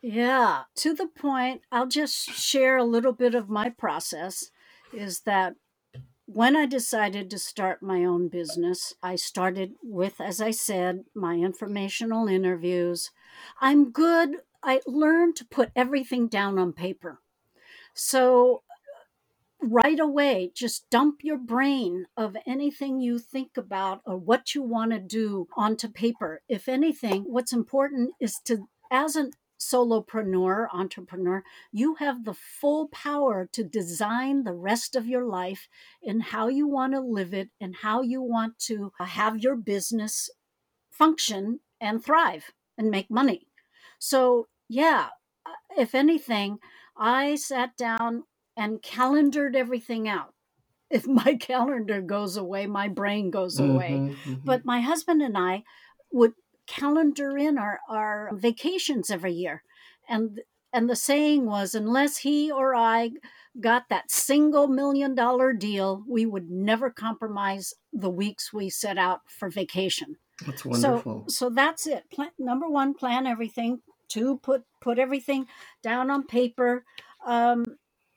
Yeah, 0.00 0.62
to 0.76 0.94
the 0.94 1.06
point, 1.06 1.62
I'll 1.70 1.86
just 1.86 2.30
share 2.30 2.76
a 2.76 2.84
little 2.84 3.12
bit 3.12 3.34
of 3.36 3.48
my 3.48 3.68
process 3.68 4.50
is 4.92 5.20
that 5.20 5.54
when 6.26 6.56
I 6.56 6.66
decided 6.66 7.30
to 7.30 7.38
start 7.38 7.82
my 7.82 8.04
own 8.04 8.28
business, 8.28 8.94
I 9.02 9.16
started 9.16 9.74
with, 9.82 10.20
as 10.20 10.40
I 10.40 10.50
said, 10.50 11.04
my 11.14 11.34
informational 11.34 12.26
interviews. 12.26 13.10
I'm 13.60 13.90
good. 13.90 14.36
I 14.62 14.80
learned 14.86 15.36
to 15.36 15.44
put 15.44 15.70
everything 15.76 16.28
down 16.28 16.58
on 16.58 16.72
paper. 16.72 17.20
So, 17.94 18.62
right 19.62 19.98
away, 19.98 20.50
just 20.54 20.88
dump 20.90 21.20
your 21.22 21.38
brain 21.38 22.06
of 22.16 22.36
anything 22.46 23.00
you 23.00 23.18
think 23.18 23.56
about 23.56 24.00
or 24.04 24.16
what 24.16 24.54
you 24.54 24.62
want 24.62 24.92
to 24.92 24.98
do 24.98 25.48
onto 25.56 25.88
paper. 25.88 26.42
If 26.48 26.68
anything, 26.68 27.22
what's 27.22 27.52
important 27.52 28.12
is 28.20 28.38
to, 28.46 28.68
as 28.90 29.16
an 29.16 29.32
solopreneur, 29.60 30.66
entrepreneur, 30.72 31.44
you 31.70 31.94
have 31.96 32.24
the 32.24 32.34
full 32.34 32.88
power 32.88 33.48
to 33.52 33.62
design 33.62 34.42
the 34.42 34.52
rest 34.52 34.96
of 34.96 35.06
your 35.06 35.24
life 35.24 35.68
and 36.02 36.22
how 36.22 36.48
you 36.48 36.66
want 36.66 36.92
to 36.92 37.00
live 37.00 37.32
it 37.32 37.50
and 37.60 37.76
how 37.76 38.02
you 38.02 38.20
want 38.20 38.58
to 38.58 38.92
have 38.98 39.38
your 39.38 39.56
business 39.56 40.30
function 40.90 41.60
and 41.80 42.04
thrive 42.04 42.50
and 42.76 42.90
make 42.90 43.10
money. 43.10 43.46
So, 43.98 44.48
yeah, 44.68 45.08
uh, 45.46 45.50
if 45.78 45.94
anything, 45.94 46.58
I 46.96 47.36
sat 47.36 47.76
down 47.76 48.24
and 48.56 48.82
calendared 48.82 49.56
everything 49.56 50.08
out. 50.08 50.34
If 50.90 51.06
my 51.06 51.34
calendar 51.40 52.00
goes 52.00 52.36
away, 52.36 52.66
my 52.66 52.88
brain 52.88 53.30
goes 53.30 53.58
away. 53.58 53.92
Mhm, 53.92 54.16
mhm. 54.24 54.40
But 54.44 54.64
my 54.64 54.80
husband 54.80 55.22
and 55.22 55.36
I 55.36 55.64
would 56.12 56.34
calendar 56.66 57.36
in 57.36 57.58
our, 57.58 57.80
our 57.88 58.30
vacations 58.34 59.10
every 59.10 59.32
year. 59.32 59.62
And 60.08 60.40
and 60.72 60.88
the 60.88 60.96
saying 60.96 61.46
was 61.46 61.74
unless 61.74 62.18
he 62.18 62.50
or 62.50 62.74
I 62.74 63.12
got 63.60 63.88
that 63.88 64.10
single 64.10 64.68
million 64.68 65.14
dollar 65.14 65.52
deal, 65.52 66.02
we 66.08 66.24
would 66.26 66.50
never 66.50 66.90
compromise 66.90 67.74
the 67.92 68.10
weeks 68.10 68.52
we 68.52 68.70
set 68.70 68.98
out 68.98 69.20
for 69.26 69.48
vacation. 69.50 70.16
that's 70.46 70.64
wonderful. 70.64 71.24
So 71.28 71.32
so 71.34 71.50
that's 71.50 71.86
it. 71.86 72.10
Plan, 72.10 72.30
number 72.38 72.68
one, 72.68 72.94
plan 72.94 73.26
everything. 73.26 73.80
Two, 74.08 74.38
put 74.38 74.64
put 74.80 74.98
everything 74.98 75.46
down 75.82 76.10
on 76.10 76.26
paper. 76.26 76.84
Um, 77.24 77.64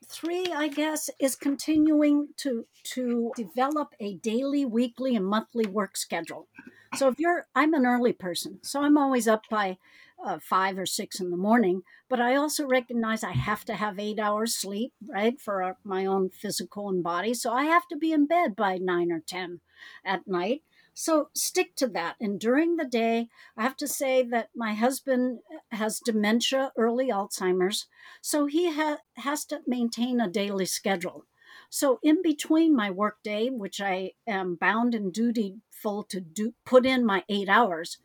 three, 0.07 0.45
I 0.53 0.67
guess, 0.67 1.09
is 1.19 1.35
continuing 1.35 2.29
to 2.37 2.65
to 2.95 3.31
develop 3.35 3.93
a 3.99 4.15
daily, 4.15 4.65
weekly, 4.65 5.15
and 5.15 5.25
monthly 5.25 5.65
work 5.65 5.97
schedule. 5.97 6.47
So 6.95 7.09
if 7.09 7.19
you're, 7.19 7.47
I'm 7.55 7.73
an 7.73 7.85
early 7.85 8.13
person, 8.13 8.59
so 8.61 8.81
I'm 8.81 8.97
always 8.97 9.27
up 9.27 9.43
by 9.49 9.77
uh, 10.23 10.39
five 10.39 10.77
or 10.77 10.85
six 10.85 11.19
in 11.19 11.29
the 11.29 11.37
morning. 11.37 11.81
But 12.09 12.21
I 12.21 12.35
also 12.35 12.65
recognize 12.65 13.23
I 13.23 13.33
have 13.33 13.65
to 13.65 13.73
have 13.73 13.99
eight 13.99 14.19
hours 14.19 14.55
sleep, 14.55 14.93
right, 15.07 15.39
for 15.41 15.61
uh, 15.61 15.73
my 15.83 16.05
own 16.05 16.29
physical 16.29 16.89
and 16.89 17.03
body. 17.03 17.33
So 17.33 17.51
I 17.51 17.65
have 17.65 17.87
to 17.89 17.97
be 17.97 18.11
in 18.11 18.27
bed 18.27 18.55
by 18.55 18.77
nine 18.77 19.11
or 19.11 19.19
ten 19.19 19.59
at 20.05 20.27
night. 20.27 20.61
So 20.97 21.29
stick 21.35 21.75
to 21.75 21.87
that. 21.89 22.15
And 22.21 22.39
during 22.39 22.77
the 22.77 22.85
day, 22.85 23.27
I 23.57 23.63
have 23.63 23.75
to 23.77 23.87
say 23.87 24.23
that 24.23 24.49
my 24.55 24.73
husband 24.73 25.39
has 25.71 25.99
dementia, 25.99 26.71
early 26.77 27.09
Alzheimer's. 27.09 27.87
So 28.21 28.45
he 28.45 28.71
ha- 28.71 28.99
has 29.17 29.43
to 29.47 29.59
maintain 29.67 30.21
a 30.21 30.29
daily 30.29 30.65
schedule. 30.65 31.25
So 31.69 31.99
in 32.01 32.21
between 32.21 32.73
my 32.73 32.89
workday, 32.89 33.49
which 33.49 33.81
I 33.81 34.13
am 34.25 34.55
bound 34.55 34.95
and 34.95 35.11
dutiful 35.11 36.03
to 36.05 36.21
do, 36.21 36.53
put 36.65 36.85
in 36.85 37.05
my 37.05 37.25
eight 37.27 37.49
hours, 37.49 37.97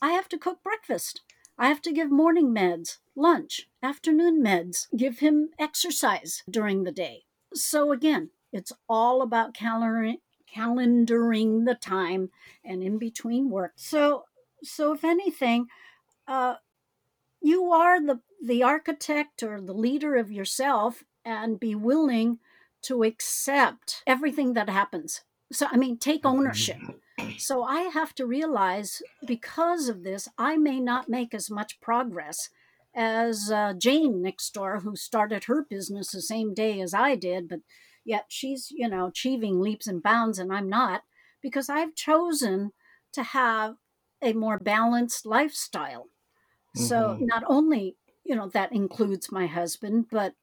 I 0.00 0.12
have 0.12 0.28
to 0.28 0.38
cook 0.38 0.62
breakfast. 0.62 1.22
I 1.58 1.68
have 1.68 1.82
to 1.82 1.92
give 1.92 2.10
morning 2.10 2.54
meds, 2.54 2.98
lunch, 3.16 3.68
afternoon 3.82 4.42
meds, 4.42 4.86
give 4.96 5.18
him 5.18 5.50
exercise 5.58 6.44
during 6.48 6.84
the 6.84 6.92
day. 6.92 7.24
So 7.52 7.90
again, 7.90 8.30
it's 8.52 8.72
all 8.88 9.22
about 9.22 9.54
calendaring, 9.54 10.18
calendaring 10.54 11.64
the 11.64 11.74
time 11.74 12.30
and 12.64 12.82
in 12.82 12.98
between 12.98 13.50
work. 13.50 13.72
So, 13.76 14.24
so 14.62 14.92
if 14.92 15.04
anything, 15.04 15.66
uh, 16.26 16.56
you 17.40 17.70
are 17.72 18.00
the 18.00 18.20
the 18.44 18.62
architect 18.62 19.42
or 19.42 19.60
the 19.60 19.72
leader 19.72 20.16
of 20.16 20.32
yourself, 20.32 21.04
and 21.24 21.60
be 21.60 21.74
willing 21.74 22.38
to 22.82 23.04
accept 23.04 24.02
everything 24.06 24.54
that 24.54 24.68
happens. 24.68 25.22
So, 25.52 25.66
I 25.70 25.76
mean, 25.76 25.98
take 25.98 26.24
ownership. 26.24 26.78
So 27.38 27.62
I 27.62 27.82
have 27.82 28.14
to 28.16 28.26
realize 28.26 29.02
because 29.26 29.88
of 29.88 30.02
this, 30.02 30.28
I 30.38 30.56
may 30.56 30.80
not 30.80 31.08
make 31.08 31.34
as 31.34 31.50
much 31.50 31.80
progress 31.80 32.48
as 32.94 33.50
uh, 33.50 33.74
Jane 33.74 34.22
next 34.22 34.52
door, 34.54 34.80
who 34.80 34.96
started 34.96 35.44
her 35.44 35.64
business 35.68 36.10
the 36.10 36.22
same 36.22 36.54
day 36.54 36.80
as 36.80 36.92
I 36.94 37.14
did, 37.14 37.48
but 37.48 37.60
yet 38.04 38.26
she's, 38.28 38.70
you 38.70 38.88
know, 38.88 39.06
achieving 39.06 39.60
leaps 39.60 39.86
and 39.86 40.02
bounds 40.02 40.38
and 40.38 40.52
I'm 40.52 40.68
not 40.68 41.04
because 41.42 41.68
I've 41.68 41.94
chosen 41.94 42.72
to 43.12 43.22
have 43.22 43.76
a 44.22 44.32
more 44.32 44.58
balanced 44.58 45.26
lifestyle. 45.26 46.08
So 46.74 47.16
Mhm. 47.16 47.18
not 47.20 47.44
only, 47.46 47.96
you 48.24 48.36
know, 48.36 48.48
that 48.50 48.72
includes 48.72 49.32
my 49.32 49.46
husband, 49.46 50.08
but 50.10 50.34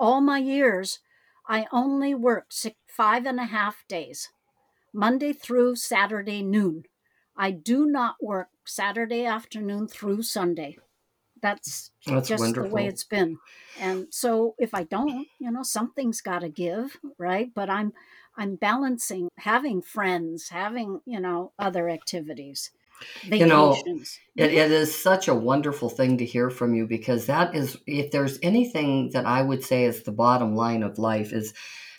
all 0.00 0.20
my 0.20 0.38
years, 0.38 1.00
I 1.48 1.66
only 1.72 2.14
worked 2.14 2.52
six, 2.54 2.76
five 2.88 3.26
and 3.26 3.40
a 3.40 3.44
half 3.46 3.86
days. 3.88 4.32
Monday 4.94 5.32
through 5.34 5.76
Saturday 5.76 6.42
noon. 6.42 6.84
I 7.36 7.50
do 7.50 7.86
not 7.86 8.16
work 8.22 8.48
Saturday 8.66 9.24
afternoon 9.26 9.88
through 9.88 10.22
Sunday. 10.22 10.78
That's 11.44 11.90
That's 12.06 12.26
just 12.26 12.40
wonderful. 12.40 12.70
the 12.70 12.74
way 12.74 12.86
it's 12.86 13.04
been. 13.04 13.38
And 13.78 14.06
so 14.10 14.54
if 14.58 14.72
I 14.72 14.84
don't, 14.84 15.26
you 15.38 15.50
know, 15.50 15.62
something's 15.62 16.22
got 16.22 16.38
to 16.38 16.48
give, 16.48 16.96
right? 17.18 17.50
But 17.54 17.68
I'm 17.68 17.92
I'm 18.34 18.56
balancing 18.56 19.28
having 19.36 19.82
friends, 19.82 20.48
having, 20.48 21.02
you 21.04 21.20
know, 21.20 21.52
other 21.58 21.90
activities, 21.90 22.70
You 23.30 23.46
know. 23.46 23.76
It, 24.36 24.54
it 24.54 24.70
is 24.70 24.94
such 24.98 25.28
a 25.28 25.34
wonderful 25.34 25.90
thing 25.90 26.16
to 26.16 26.24
hear 26.24 26.48
from 26.48 26.74
you 26.74 26.86
because 26.86 27.26
that 27.26 27.54
is, 27.54 27.76
if 27.86 28.10
there's 28.10 28.38
anything 28.42 29.10
that 29.12 29.26
I 29.26 29.42
would 29.42 29.62
say 29.62 29.84
is 29.84 30.02
the 30.02 30.12
bottom 30.12 30.56
line 30.56 30.82
of 30.82 30.98
life, 30.98 31.30
is 31.34 31.52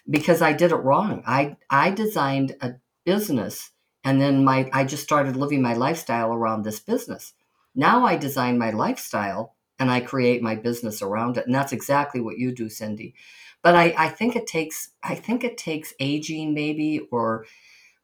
because 0.10 0.42
I 0.42 0.54
did 0.54 0.72
it 0.72 0.78
wrong. 0.78 1.22
I 1.28 1.58
I 1.70 1.92
designed 1.92 2.56
a 2.62 2.74
business 3.06 3.70
and 4.04 4.20
then 4.20 4.44
my 4.44 4.70
I 4.74 4.86
just 4.86 5.04
started 5.04 5.36
living 5.36 5.62
my 5.62 5.76
lifestyle 5.76 6.34
around 6.34 6.64
this 6.64 6.80
business. 6.80 7.34
Now 7.76 8.06
I 8.06 8.16
design 8.16 8.58
my 8.58 8.72
lifestyle 8.72 9.56
and 9.78 9.92
I 9.92 10.00
create 10.00 10.42
my 10.42 10.56
business 10.56 11.02
around 11.02 11.38
it. 11.38 11.46
And 11.46 11.54
that's 11.54 11.74
exactly 11.74 12.22
what 12.22 12.38
you 12.38 12.54
do, 12.54 12.70
Cindy. 12.70 13.16
But 13.62 13.76
I, 13.76 13.94
I 13.98 14.10
think 14.10 14.36
it 14.36 14.48
takes 14.48 14.90
I 15.04 15.16
think 15.16 15.44
it 15.44 15.58
takes 15.58 15.94
aging 16.00 16.54
maybe 16.54 17.08
or 17.12 17.46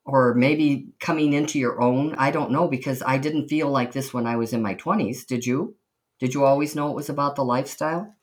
or 0.04 0.34
maybe 0.34 0.90
coming 1.00 1.34
into 1.34 1.60
your 1.60 1.82
own. 1.82 2.16
I 2.16 2.32
don't 2.32 2.52
know 2.52 2.68
because 2.68 3.04
I 3.06 3.18
didn't 3.18 3.48
feel 3.48 3.70
like 3.70 3.92
this 3.92 4.14
when 4.14 4.26
I 4.26 4.36
was 4.36 4.54
in 4.54 4.62
my 4.62 4.76
20s. 4.76 5.26
Did 5.26 5.46
you? 5.46 5.76
Did 6.20 6.34
you 6.34 6.44
always 6.44 6.76
know 6.76 6.90
it 6.90 6.96
was 6.96 7.10
about 7.10 7.36
the 7.36 7.46
lifestyle? 7.46 8.16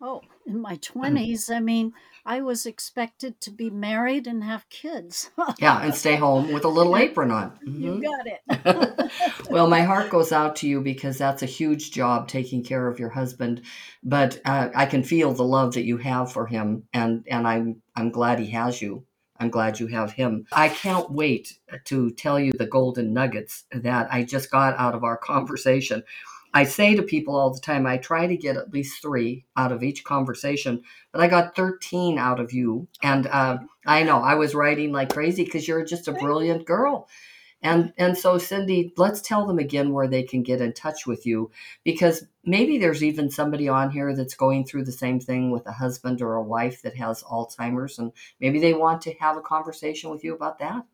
Oh, 0.00 0.22
in 0.46 0.60
my 0.60 0.76
mm. 0.76 0.92
20s, 0.92 1.54
I 1.54 1.60
mean, 1.60 1.92
I 2.28 2.42
was 2.42 2.66
expected 2.66 3.40
to 3.40 3.50
be 3.50 3.70
married 3.70 4.26
and 4.26 4.44
have 4.44 4.68
kids. 4.68 5.30
Yeah, 5.58 5.80
and 5.82 5.94
stay 5.94 6.14
home 6.16 6.52
with 6.52 6.64
a 6.64 6.68
little 6.68 6.96
apron 6.96 7.30
on. 7.30 7.58
you 7.64 7.92
Mhm. 7.92 8.02
got 8.02 8.26
it. 8.26 9.10
well, 9.50 9.66
my 9.66 9.80
heart 9.80 10.10
goes 10.10 10.30
out 10.30 10.56
to 10.56 10.68
you 10.68 10.82
because 10.82 11.16
that's 11.16 11.42
a 11.42 11.46
huge 11.46 11.90
job 11.90 12.28
taking 12.28 12.62
care 12.62 12.86
of 12.86 12.98
your 13.00 13.08
husband. 13.08 13.62
But 14.04 14.40
uh, 14.44 14.68
I 14.74 14.84
can 14.86 15.02
feel 15.02 15.32
the 15.32 15.42
love 15.44 15.72
that 15.74 15.84
you 15.84 15.96
have 15.96 16.30
for 16.30 16.46
him, 16.46 16.84
and 16.92 17.24
and 17.30 17.48
I'm 17.48 17.82
I'm 17.96 18.10
glad 18.10 18.38
he 18.38 18.50
has 18.50 18.82
you. 18.82 19.04
I'm 19.40 19.50
glad 19.50 19.80
you 19.80 19.86
have 19.86 20.12
him. 20.12 20.46
I 20.52 20.68
can't 20.68 21.10
wait 21.10 21.58
to 21.86 22.10
tell 22.10 22.38
you 22.38 22.52
the 22.52 22.66
golden 22.66 23.12
nuggets 23.14 23.64
that 23.72 24.12
I 24.12 24.24
just 24.24 24.50
got 24.50 24.78
out 24.78 24.94
of 24.94 25.02
our 25.02 25.16
conversation. 25.16 26.02
I 26.54 26.64
say 26.64 26.94
to 26.94 27.02
people 27.02 27.36
all 27.36 27.52
the 27.52 27.60
time, 27.60 27.86
I 27.86 27.98
try 27.98 28.26
to 28.26 28.36
get 28.36 28.56
at 28.56 28.72
least 28.72 29.02
three 29.02 29.44
out 29.56 29.72
of 29.72 29.82
each 29.82 30.04
conversation, 30.04 30.82
but 31.12 31.20
I 31.20 31.28
got 31.28 31.54
13 31.54 32.18
out 32.18 32.40
of 32.40 32.52
you. 32.52 32.88
And 33.02 33.26
uh, 33.26 33.58
I 33.86 34.02
know 34.02 34.18
I 34.18 34.34
was 34.34 34.54
writing 34.54 34.92
like 34.92 35.12
crazy 35.12 35.44
because 35.44 35.68
you're 35.68 35.84
just 35.84 36.08
a 36.08 36.12
brilliant 36.12 36.66
girl. 36.66 37.08
And 37.60 37.92
and 37.98 38.16
so 38.16 38.38
Cindy, 38.38 38.92
let's 38.96 39.20
tell 39.20 39.44
them 39.44 39.58
again 39.58 39.92
where 39.92 40.06
they 40.06 40.22
can 40.22 40.44
get 40.44 40.60
in 40.60 40.72
touch 40.72 41.06
with 41.06 41.26
you 41.26 41.50
because 41.82 42.24
maybe 42.44 42.78
there's 42.78 43.02
even 43.02 43.30
somebody 43.30 43.68
on 43.68 43.90
here 43.90 44.14
that's 44.14 44.34
going 44.34 44.64
through 44.64 44.84
the 44.84 44.92
same 44.92 45.18
thing 45.18 45.50
with 45.50 45.66
a 45.66 45.72
husband 45.72 46.22
or 46.22 46.36
a 46.36 46.42
wife 46.42 46.82
that 46.82 46.94
has 46.96 47.24
Alzheimer's 47.24 47.98
and 47.98 48.12
maybe 48.40 48.60
they 48.60 48.74
want 48.74 49.02
to 49.02 49.14
have 49.14 49.36
a 49.36 49.42
conversation 49.42 50.08
with 50.08 50.22
you 50.22 50.36
about 50.36 50.60
that. 50.60 50.84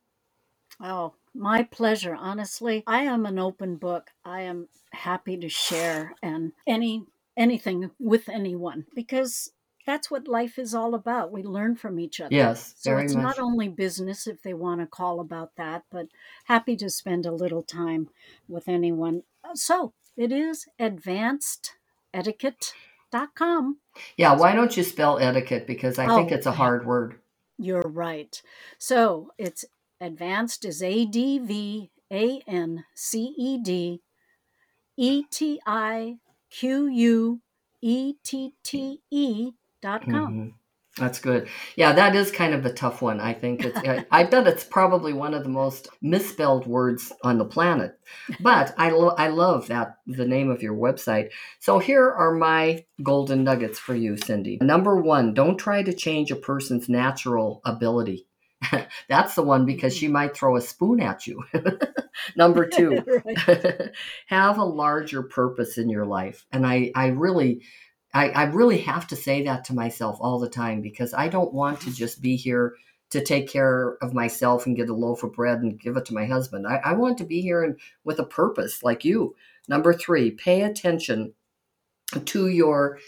Oh, 0.80 1.12
my 1.34 1.62
pleasure. 1.64 2.14
Honestly, 2.18 2.82
I 2.86 3.02
am 3.04 3.26
an 3.26 3.38
open 3.38 3.76
book. 3.76 4.10
I 4.24 4.42
am 4.42 4.68
happy 4.92 5.36
to 5.38 5.48
share 5.48 6.14
and 6.22 6.52
any 6.66 7.04
anything 7.36 7.90
with 7.98 8.28
anyone 8.28 8.86
because 8.94 9.50
that's 9.86 10.10
what 10.10 10.28
life 10.28 10.58
is 10.58 10.74
all 10.74 10.94
about. 10.94 11.30
We 11.32 11.42
learn 11.42 11.76
from 11.76 11.98
each 12.00 12.18
other. 12.20 12.34
Yes, 12.34 12.74
So 12.78 12.96
it's 12.96 13.14
much. 13.14 13.22
not 13.22 13.38
only 13.38 13.68
business 13.68 14.26
if 14.26 14.40
they 14.42 14.54
want 14.54 14.80
to 14.80 14.86
call 14.86 15.20
about 15.20 15.52
that, 15.56 15.84
but 15.90 16.06
happy 16.44 16.74
to 16.76 16.88
spend 16.88 17.26
a 17.26 17.32
little 17.32 17.62
time 17.62 18.08
with 18.48 18.66
anyone. 18.68 19.24
So 19.54 19.92
it 20.16 20.32
is 20.32 20.66
advancedetiquette.com. 20.80 23.78
Yeah, 24.16 24.34
why 24.36 24.54
don't 24.54 24.74
you 24.76 24.82
spell 24.82 25.18
etiquette 25.18 25.66
because 25.66 25.98
I 25.98 26.06
think 26.06 26.32
Oh, 26.32 26.34
it's 26.34 26.46
a 26.46 26.52
hard 26.52 26.86
word. 26.86 27.18
You're 27.58 27.82
right. 27.82 28.40
So 28.78 29.30
it's 29.38 29.64
advanced 30.00 30.64
is 30.64 30.82
A 30.82 31.04
D 31.04 31.38
V 31.38 31.90
A 32.12 32.40
N 32.46 32.84
C 32.94 33.34
E 33.38 33.58
D 33.62 34.00
E 34.96 35.24
T 35.30 35.60
I 35.66 36.16
Q 36.50 36.86
U 36.86 37.40
E 37.82 38.14
T 38.24 38.54
T 38.62 39.00
E 39.10 39.50
dot 39.82 40.04
com. 40.08 40.32
Mhm. 40.32 40.52
That's 40.96 41.18
good. 41.18 41.48
Yeah, 41.74 41.92
that 41.94 42.14
is 42.14 42.30
kind 42.30 42.54
of 42.54 42.64
a 42.64 42.72
tough 42.72 43.02
one. 43.02 43.18
I 43.18 43.32
think 43.34 43.64
it's. 43.64 43.76
I 43.78 44.06
I 44.12 44.24
bet 44.24 44.46
it's 44.46 44.62
probably 44.62 45.12
one 45.12 45.34
of 45.34 45.42
the 45.42 45.48
most 45.48 45.88
misspelled 46.00 46.68
words 46.68 47.12
on 47.24 47.38
the 47.38 47.44
planet. 47.44 47.98
But 48.38 48.72
I 48.78 48.90
lo- 48.90 49.16
I 49.18 49.26
love 49.26 49.66
that 49.66 49.98
the 50.06 50.24
name 50.24 50.50
of 50.52 50.62
your 50.62 50.74
website. 50.76 51.30
So 51.58 51.80
here 51.80 52.08
are 52.08 52.32
my 52.32 52.84
golden 53.02 53.42
nuggets 53.42 53.80
for 53.80 53.96
you, 53.96 54.16
Cindy. 54.16 54.58
Number 54.62 54.94
one, 55.00 55.34
don't 55.34 55.56
try 55.58 55.82
to 55.82 55.92
change 55.92 56.30
a 56.30 56.36
person's 56.36 56.88
natural 56.88 57.60
ability. 57.64 58.28
That's 59.08 59.34
the 59.34 59.42
one 59.42 59.66
because 59.66 59.96
she 59.96 60.06
mm-hmm. 60.06 60.14
might 60.14 60.36
throw 60.36 60.56
a 60.56 60.60
spoon 60.60 61.00
at 61.00 61.26
you. 61.26 61.44
Number 62.36 62.66
two, 62.72 63.02
have 64.26 64.58
a 64.58 64.64
larger 64.64 65.22
purpose 65.22 65.78
in 65.78 65.88
your 65.88 66.06
life. 66.06 66.46
And 66.52 66.66
I, 66.66 66.92
I 66.94 67.08
really, 67.08 67.62
I, 68.12 68.30
I 68.30 68.44
really 68.44 68.78
have 68.78 69.06
to 69.08 69.16
say 69.16 69.44
that 69.44 69.64
to 69.64 69.74
myself 69.74 70.18
all 70.20 70.38
the 70.38 70.48
time 70.48 70.80
because 70.80 71.14
I 71.14 71.28
don't 71.28 71.52
want 71.52 71.80
to 71.82 71.92
just 71.92 72.22
be 72.22 72.36
here 72.36 72.74
to 73.10 73.22
take 73.22 73.48
care 73.48 73.96
of 74.02 74.14
myself 74.14 74.66
and 74.66 74.76
get 74.76 74.88
a 74.88 74.94
loaf 74.94 75.22
of 75.22 75.32
bread 75.32 75.60
and 75.60 75.80
give 75.80 75.96
it 75.96 76.04
to 76.06 76.14
my 76.14 76.26
husband. 76.26 76.66
I, 76.66 76.80
I 76.84 76.92
want 76.94 77.18
to 77.18 77.24
be 77.24 77.40
here 77.40 77.62
and 77.62 77.78
with 78.02 78.18
a 78.18 78.24
purpose 78.24 78.82
like 78.82 79.04
you. 79.04 79.36
Number 79.68 79.92
three, 79.92 80.30
pay 80.30 80.62
attention 80.62 81.32
to 82.24 82.48
your 82.48 82.98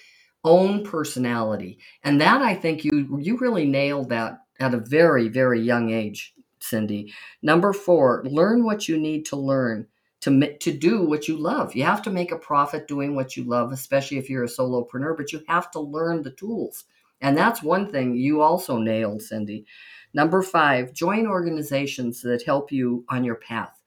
own 0.45 0.85
personality. 0.85 1.79
And 2.03 2.21
that 2.21 2.40
I 2.40 2.55
think 2.55 2.85
you 2.85 3.19
you 3.21 3.37
really 3.38 3.66
nailed 3.66 4.11
that 4.11 4.46
at 4.61 4.75
a 4.75 4.79
very, 4.79 5.29
very 5.29 5.61
young 5.61 5.90
age, 5.90 6.35
Syndi. 6.61 7.12
Number 7.42 7.73
four, 7.73 8.25
learn 8.27 8.64
what 8.64 8.88
you 8.88 8.99
need 8.99 9.27
to 9.27 9.37
learn 9.37 9.87
to 10.21 10.57
to 10.59 10.73
do 10.73 11.03
what 11.03 11.29
you 11.29 11.37
love. 11.37 11.75
You 11.75 11.85
have 11.85 12.03
to 12.03 12.11
make 12.11 12.33
a 12.33 12.38
profit 12.38 12.88
doing 12.88 13.14
what 13.14 13.37
you 13.37 13.45
love, 13.45 13.73
especially 13.73 14.19
if 14.19 14.29
you're 14.29 14.45
a 14.45 14.49
solopreneur, 14.49 15.16
but 15.16 15.33
you 15.33 15.42
have 15.49 15.71
to 15.73 15.81
learn 15.81 16.23
the 16.23 16.31
tools. 16.31 16.85
And 17.21 17.37
that's 17.37 17.62
one 17.62 17.90
thing 17.90 18.14
you 18.14 18.42
also 18.42 18.79
nailed, 18.79 19.21
Syndi. 19.21 19.64
Number 20.12 20.42
five, 20.42 20.92
join 20.92 21.27
organizations 21.27 22.23
that 22.23 22.42
help 22.42 22.73
you 22.73 23.05
on 23.09 23.25
your 23.25 23.37
path. 23.37 23.83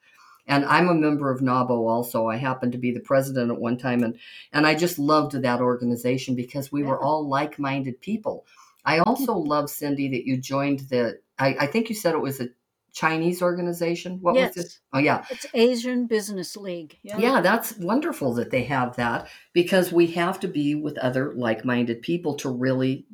And 0.46 0.64
I'm 0.64 0.88
a 0.88 0.94
member 0.94 1.30
of 1.30 1.40
NAWBO 1.40 1.88
also. 1.88 2.26
I 2.26 2.36
happened 2.36 2.72
to 2.72 2.78
be 2.78 2.90
the 2.90 3.00
president 3.00 3.52
at 3.52 3.60
one 3.60 3.78
time, 3.78 4.02
and, 4.02 4.18
and 4.52 4.66
I 4.66 4.74
just 4.74 4.98
loved 4.98 5.32
that 5.32 5.60
organization 5.60 6.34
because 6.34 6.72
we 6.72 6.82
were 6.82 7.00
all 7.00 7.28
like 7.28 7.58
minded 7.58 8.00
people. 8.00 8.46
I 8.84 8.98
also 9.06 9.34
love, 9.34 9.66
Syndi, 9.66 10.10
that 10.10 10.26
you 10.26 10.36
joined 10.36 10.80
the, 10.90 11.18
I, 11.38 11.56
I 11.60 11.66
think 11.66 11.88
you 11.88 11.94
said 11.94 12.14
it 12.14 12.20
was 12.20 12.40
a 12.40 12.48
Chinese 12.92 13.40
organization. 13.40 14.18
What 14.20 14.34
was 14.34 14.56
it? 14.56 14.78
Oh, 14.92 14.98
yeah. 14.98 15.24
It's 15.30 15.46
Asian 15.54 16.06
Business 16.06 16.56
League. 16.56 16.98
Yeah. 17.02 17.18
Yeah, 17.18 17.40
that's 17.40 17.76
wonderful 17.78 18.34
that 18.34 18.50
they 18.50 18.64
have 18.64 18.96
that 18.96 19.28
because 19.52 19.92
we 19.92 20.08
have 20.08 20.40
to 20.40 20.48
be 20.48 20.74
with 20.74 20.98
other 20.98 21.32
like-minded 21.34 22.02
people 22.02 22.34
to 22.36 22.50
really 22.50 23.06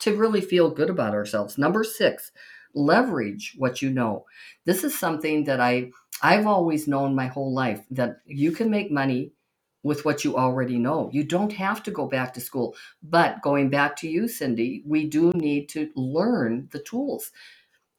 to 0.00 0.16
really 0.16 0.40
feel 0.40 0.70
good 0.70 0.88
about 0.88 1.12
ourselves. 1.12 1.58
Number 1.58 1.82
6, 1.82 2.30
leverage 2.74 3.54
what 3.58 3.82
you 3.82 3.90
know. 3.90 4.24
This 4.64 4.84
is 4.84 4.96
something 4.96 5.44
that 5.44 5.60
I 5.60 5.90
I've 6.22 6.46
always 6.46 6.88
known 6.88 7.14
my 7.14 7.26
whole 7.26 7.52
life 7.52 7.84
that 7.90 8.18
you 8.24 8.52
can 8.52 8.70
make 8.70 8.90
money 8.90 9.32
with 9.82 10.04
what 10.04 10.24
you 10.24 10.36
already 10.36 10.78
know. 10.78 11.10
You 11.12 11.24
don't 11.24 11.52
have 11.52 11.82
to 11.84 11.90
go 11.90 12.06
back 12.06 12.34
to 12.34 12.40
school. 12.40 12.76
But 13.02 13.42
going 13.42 13.70
back 13.70 13.96
to 13.96 14.08
you, 14.08 14.24
Syndi, 14.24 14.82
we 14.86 15.06
do 15.06 15.32
need 15.34 15.68
to 15.70 15.90
learn 15.96 16.68
the 16.72 16.80
tools. 16.80 17.30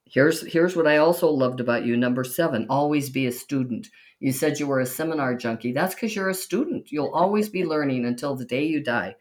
Here's 0.05 0.45
here's 0.51 0.75
what 0.75 0.87
I 0.87 0.97
also 0.97 1.29
loved 1.29 1.59
about 1.59 1.85
you. 1.85 1.95
Number 1.97 2.23
7, 2.23 2.67
always 2.69 3.09
be 3.09 3.27
a 3.27 3.31
student. 3.31 3.89
You 4.19 4.31
said 4.33 4.59
you 4.59 4.67
were 4.67 4.79
a 4.81 4.85
seminar 4.85 5.35
junkie. 5.35 5.71
That's 5.71 5.95
because 5.95 6.15
you're 6.15 6.29
a 6.29 6.33
student. 6.33 6.91
You'll 6.91 7.13
always 7.13 7.49
be 7.49 7.65
learning 7.65 8.05
until 8.05 8.35
the 8.35 8.45
day 8.45 8.65
you 8.65 8.83
die. 8.83 9.15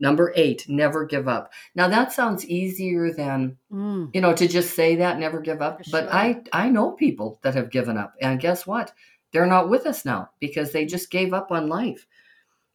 Number 0.00 0.32
eight, 0.36 0.66
never 0.68 1.04
give 1.06 1.28
up. 1.28 1.52
Now 1.74 1.88
that 1.88 2.12
sounds 2.12 2.46
easier 2.46 3.12
than 3.12 3.58
Mm, 3.72 4.10
you 4.14 4.20
know 4.20 4.34
to 4.34 4.48
just 4.48 4.74
say 4.74 4.96
that, 4.96 5.18
never 5.18 5.40
give 5.40 5.62
up. 5.62 5.84
For 5.84 5.90
But 5.92 6.04
sure. 6.04 6.14
I 6.14 6.42
I 6.52 6.70
know 6.70 6.92
people 6.92 7.38
that 7.42 7.54
have 7.54 7.70
given 7.70 7.98
up, 7.98 8.14
and 8.20 8.40
guess 8.40 8.66
what? 8.66 8.92
They're 9.32 9.46
not 9.46 9.68
with 9.68 9.86
us 9.86 10.04
now 10.04 10.30
because 10.40 10.72
they 10.72 10.84
just 10.84 11.10
gave 11.10 11.32
up 11.32 11.50
on 11.50 11.68
life. 11.68 12.06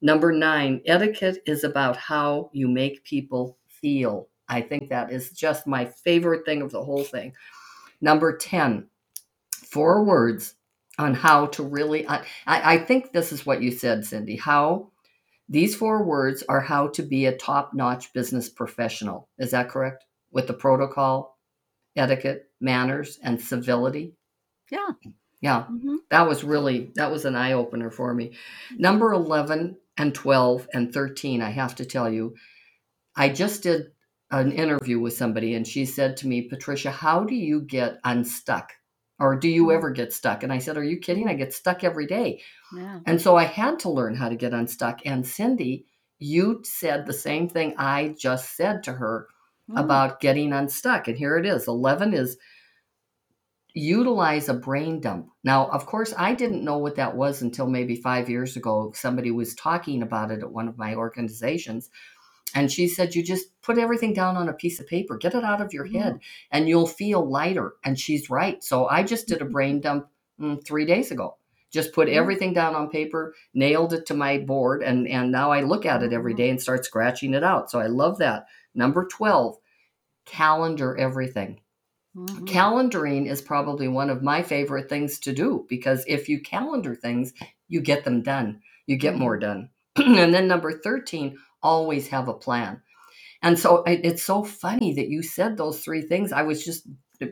Number 0.02 0.32
nine, 0.32 0.82
etiquette 0.86 1.42
is 1.46 1.64
about 1.64 1.98
how 1.98 2.50
you 2.54 2.68
make 2.68 3.04
people 3.04 3.58
feel. 3.68 4.28
I 4.48 4.62
think 4.62 4.90
that 4.90 5.12
is 5.12 5.32
just 5.32 5.68
my 5.68 5.86
favorite 5.86 6.46
thing 6.46 6.62
of 6.62 6.72
the 6.72 6.84
whole 6.84 7.04
thing. 7.04 7.34
Number 8.02 8.38
10, 8.38 8.88
four 9.52 10.04
words 10.04 10.56
on 10.98 11.14
how 11.14 11.48
to 11.48 11.64
really. 11.64 12.08
I, 12.08 12.24
I 12.46 12.78
think 12.78 13.12
this 13.12 13.32
is 13.32 13.46
what 13.46 13.62
you 13.62 13.72
said, 13.72 14.00
Syndi. 14.02 14.40
How 14.40 14.92
these 15.50 15.76
four 15.76 16.04
words 16.04 16.44
are 16.50 16.62
how 16.62 16.88
to 16.90 17.04
be 17.04 17.26
a 17.26 17.38
top 17.38 17.74
notch 17.74 18.14
business 18.14 18.50
professional. 18.50 19.30
Is 19.38 19.52
that 19.52 19.70
correct? 19.70 20.06
With 20.32 20.48
the 20.48 20.54
protocol, 20.54 21.38
etiquette, 21.96 22.50
manners, 22.60 23.20
and 23.24 23.40
civility. 23.40 24.14
yeah. 24.72 24.90
Yeah, 25.46 25.66
mhm. 25.72 25.98
that 26.10 26.28
was 26.28 26.44
really 26.44 26.92
that 26.96 27.12
was 27.12 27.26
an 27.26 27.36
eye 27.36 27.54
opener 27.54 27.92
for 27.92 28.14
me. 28.14 28.34
Number 28.78 29.14
11 29.14 29.78
and 29.98 30.14
12 30.16 30.68
and 30.74 30.94
13, 30.94 31.42
I 31.42 31.52
have 31.52 31.76
to 31.76 31.86
tell 31.86 32.10
you, 32.12 32.36
I 33.16 33.30
just 33.30 33.64
did 33.64 33.92
an 34.32 34.52
interview 34.52 35.00
with 35.00 35.14
somebody 35.14 35.54
and 35.56 35.68
she 35.68 35.86
said 35.86 36.18
to 36.18 36.28
me, 36.28 36.44
"Patricia, 36.44 36.92
how 36.92 37.24
do 37.26 37.36
you 37.36 37.62
get 37.62 38.00
unstuck?" 38.04 38.74
Or 39.20 39.36
do 39.38 39.48
you 39.50 39.72
ever 39.72 39.92
get 39.92 40.14
stuck? 40.14 40.44
And 40.44 40.52
I 40.54 40.60
said, 40.60 40.78
Are 40.78 40.84
you 40.84 40.98
kidding? 41.00 41.30
I 41.30 41.36
get 41.36 41.54
stuck 41.54 41.84
every 41.86 42.08
day. 42.08 42.42
Yeah. 42.76 43.00
And 43.06 43.22
so 43.22 43.38
I 43.38 43.46
had 43.46 43.80
to 43.80 43.90
learn 43.90 44.16
how 44.16 44.30
to 44.30 44.36
get 44.36 44.54
unstuck. 44.54 45.02
And 45.06 45.24
Syndi, 45.24 45.86
you 46.20 46.62
said 46.66 47.06
the 47.06 47.14
same 47.14 47.48
thing 47.50 47.76
I 47.78 48.16
just 48.20 48.58
said 48.58 48.84
to 48.84 48.94
her 48.94 49.28
Mm, 49.70 49.80
about 49.80 50.20
getting 50.20 50.54
unstuck. 50.54 51.08
And 51.08 51.18
here 51.18 51.38
it 51.38 51.46
is 51.46 51.68
11 51.68 52.14
is 52.14 52.38
utilize 53.76 54.48
a 54.48 54.54
brain 54.54 55.02
dump. 55.02 55.28
Now, 55.44 55.68
of 55.68 55.86
course, 55.86 56.14
I 56.18 56.34
didn't 56.34 56.64
know 56.64 56.78
what 56.78 56.96
that 56.96 57.16
was 57.16 57.42
until 57.42 57.68
maybe 57.68 57.98
five 57.98 58.30
years 58.30 58.56
ago. 58.56 58.94
Somebody 58.96 59.32
was 59.32 59.54
talking 59.54 60.02
about 60.02 60.32
it 60.32 60.40
at 60.40 60.52
one 60.52 60.70
of 60.70 60.78
my 60.78 60.96
organizations. 60.96 61.90
And 62.56 62.72
she 62.72 62.88
said, 62.88 63.14
You 63.14 63.22
just 63.22 63.48
put 63.62 63.78
everything 63.78 64.14
down 64.14 64.38
on 64.38 64.48
a 64.48 64.54
piece 64.54 64.80
of 64.80 64.88
paper, 64.88 65.18
get 65.18 65.36
it 65.36 65.44
out 65.44 65.62
of 65.62 65.74
your 65.74 65.86
head, 65.86 66.14
mm-hmm. 66.14 66.48
and 66.52 66.70
you'll 66.70 66.88
feel 66.88 67.30
lighter. 67.30 67.74
And 67.84 68.00
she's 68.00 68.30
right. 68.30 68.64
So 68.64 68.88
I 68.88 69.04
just 69.04 69.28
did 69.28 69.42
a 69.42 69.44
mm-hmm. 69.44 69.52
brain 69.52 69.82
dump 69.82 70.08
mm, 70.40 70.66
three 70.66 70.86
days 70.86 71.12
ago. 71.12 71.38
Just 71.70 71.92
put 71.92 72.08
everything 72.08 72.54
down 72.54 72.76
on 72.76 72.90
paper, 72.90 73.36
nailed 73.54 73.92
it 73.92 74.06
to 74.06 74.14
my 74.14 74.38
board, 74.38 74.84
and, 74.84 75.06
and 75.10 75.34
now 75.34 75.52
I 75.52 75.62
look 75.62 75.86
at 75.86 76.02
it 76.02 76.14
every 76.14 76.32
mm-hmm. 76.32 76.38
day 76.38 76.50
and 76.50 76.62
start 76.62 76.86
scratching 76.86 77.34
it 77.34 77.44
out. 77.44 77.70
So 77.70 77.80
I 77.80 77.88
love 77.88 78.20
that. 78.20 78.46
Number 78.74 79.06
12, 79.06 79.58
calendar 80.26 80.96
everything. 80.96 81.60
Mhm. 82.16 82.48
Calendaring 82.48 83.30
is 83.30 83.42
probably 83.42 83.88
one 83.88 84.10
of 84.10 84.24
my 84.24 84.42
favorite 84.42 84.90
things 84.90 85.20
to 85.20 85.34
do 85.34 85.66
because 85.70 86.04
if 86.08 86.30
you 86.30 86.40
calendar 86.40 86.96
things, 86.96 87.34
you 87.68 87.82
get 87.82 88.04
them 88.04 88.22
done. 88.22 88.62
You 88.88 88.98
get 88.98 89.18
more 89.18 89.38
done. 89.38 89.70
and 89.96 90.34
then 90.34 90.48
number 90.48 90.72
13, 90.72 91.38
always 91.62 92.08
have 92.10 92.28
a 92.28 92.34
plan. 92.34 92.82
And 93.42 93.60
so 93.60 93.84
it's 93.86 94.24
so 94.24 94.44
funny 94.44 94.94
that 94.96 95.10
you 95.10 95.22
said 95.22 95.58
those 95.58 95.80
three 95.82 96.02
things. 96.02 96.32
I 96.32 96.44
was 96.44 96.66
just 96.66 96.88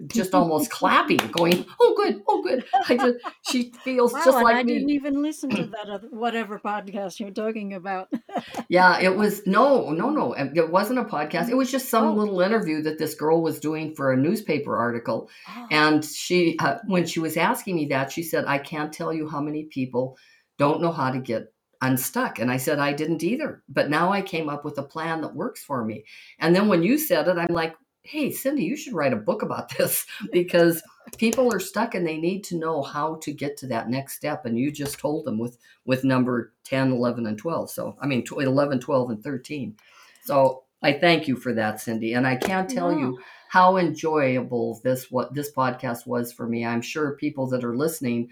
just 0.07 0.33
almost 0.33 0.69
clapping, 0.71 1.17
going, 1.31 1.65
"Oh, 1.79 1.93
good, 1.95 2.21
oh, 2.27 2.41
good." 2.41 2.65
I 2.89 2.97
just 2.97 3.17
she 3.49 3.71
feels 3.83 4.13
Wow, 4.13 4.21
just 4.25 4.35
and 4.37 4.43
like 4.43 4.55
I 4.55 4.63
me. 4.63 4.73
didn't 4.73 4.89
even 4.91 5.21
listen 5.21 5.49
to 5.51 5.65
that 5.67 5.89
other, 5.89 6.07
whatever 6.11 6.59
podcast 6.59 7.19
you're 7.19 7.31
talking 7.31 7.73
about. 7.73 8.09
Yeah, 8.69 8.99
it 8.99 9.15
was 9.15 9.45
no, 9.45 9.91
no, 9.91 10.09
no. 10.09 10.33
It 10.33 10.71
wasn't 10.71 10.99
a 10.99 11.03
podcast. 11.03 11.49
It 11.49 11.55
was 11.55 11.69
just 11.71 11.89
some 11.89 12.05
Oh. 12.05 12.13
little 12.13 12.41
interview 12.41 12.81
that 12.83 12.97
this 12.97 13.13
girl 13.13 13.41
was 13.43 13.59
doing 13.59 13.93
for 13.95 14.11
a 14.11 14.17
newspaper 14.17 14.75
article. 14.77 15.29
Oh, 15.49 15.67
And 15.69 16.03
she, 16.03 16.57
uh, 16.59 16.77
when 16.87 17.05
she 17.05 17.19
was 17.19 17.37
asking 17.37 17.75
me 17.75 17.85
that, 17.87 18.11
she 18.11 18.23
said, 18.23 18.45
I 18.47 18.57
can't 18.57 18.91
tell 18.91 19.13
you 19.13 19.27
how 19.29 19.41
many 19.41 19.65
people 19.65 20.17
don't 20.57 20.81
know 20.81 20.91
how 20.91 21.11
to 21.11 21.19
get 21.19 21.53
unstuck. 21.81 22.39
And 22.39 22.49
I 22.49 22.57
said, 22.57 22.79
I 22.79 22.93
didn't 22.93 23.23
either. 23.23 23.61
But 23.69 23.89
now 23.89 24.11
I 24.11 24.21
came 24.21 24.49
up 24.49 24.63
with 24.65 24.77
a 24.77 24.83
plan 24.83 25.21
that 25.21 25.35
works 25.35 25.63
for 25.63 25.83
me. 25.83 26.05
And 26.39 26.55
then 26.55 26.67
when 26.67 26.81
you 26.83 26.97
said 26.97 27.27
it, 27.27 27.37
I'm 27.37 27.53
like, 27.53 27.75
hey, 28.03 28.29
Syndi, 28.29 28.63
you 28.63 28.75
should 28.75 28.93
write 28.93 29.13
a 29.13 29.17
book 29.17 29.41
about 29.41 29.69
this 29.77 30.05
because 30.31 30.83
people 31.17 31.53
are 31.53 31.59
stuck 31.59 31.95
and 31.95 32.05
they 32.05 32.17
need 32.17 32.43
to 32.45 32.57
know 32.57 32.81
how 32.81 33.15
to 33.15 33.31
get 33.31 33.57
to 33.57 33.67
that 33.67 33.89
next 33.89 34.15
step. 34.15 34.45
And 34.45 34.57
you 34.57 34.71
just 34.71 34.99
told 34.99 35.25
them 35.25 35.39
with, 35.39 35.57
with 35.85 36.03
number 36.03 36.53
10, 36.65 36.91
11, 36.91 37.25
and 37.25 37.37
12. 37.37 37.69
So, 37.71 37.97
I 38.01 38.07
mean, 38.07 38.23
tw- 38.23 38.41
11, 38.41 38.79
12, 38.79 39.09
and 39.09 39.23
13. 39.23 39.75
So 40.23 40.63
I 40.81 40.93
thank 40.93 41.27
you 41.27 41.35
for 41.35 41.53
that, 41.53 41.75
Syndi. 41.75 42.15
And 42.15 42.27
I 42.27 42.35
can't 42.35 42.69
tell 42.69 42.91
Wow. 42.91 42.99
you 42.99 43.19
how 43.49 43.77
enjoyable 43.77 44.81
this 44.83 45.11
what 45.11 45.33
this 45.33 45.51
podcast 45.51 46.05
was 46.07 46.33
for 46.33 46.47
me. 46.47 46.65
I'm 46.65 46.81
sure 46.81 47.15
people 47.15 47.47
that 47.47 47.63
are 47.63 47.75
listening 47.77 48.29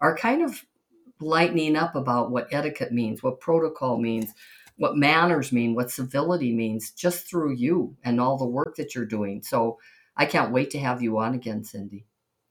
are 0.00 0.16
kind 0.16 0.42
of 0.42 0.64
lightening 1.20 1.76
up 1.76 1.94
about 1.96 2.30
what 2.30 2.48
etiquette 2.52 2.92
means, 2.92 3.22
what 3.22 3.40
protocol 3.40 3.98
means, 3.98 4.32
what 4.80 4.96
manners 4.96 5.52
mean, 5.52 5.74
what 5.74 5.90
civility 5.90 6.54
means, 6.54 6.90
just 6.92 7.28
through 7.28 7.52
you 7.52 7.94
and 8.02 8.18
all 8.18 8.38
the 8.38 8.46
work 8.46 8.76
that 8.76 8.94
you're 8.94 9.04
doing. 9.04 9.42
So 9.42 9.78
I 10.16 10.24
can't 10.24 10.52
wait 10.52 10.70
to 10.70 10.78
have 10.78 11.02
you 11.02 11.18
on 11.18 11.34
again, 11.34 11.64
Syndi. 11.64 12.04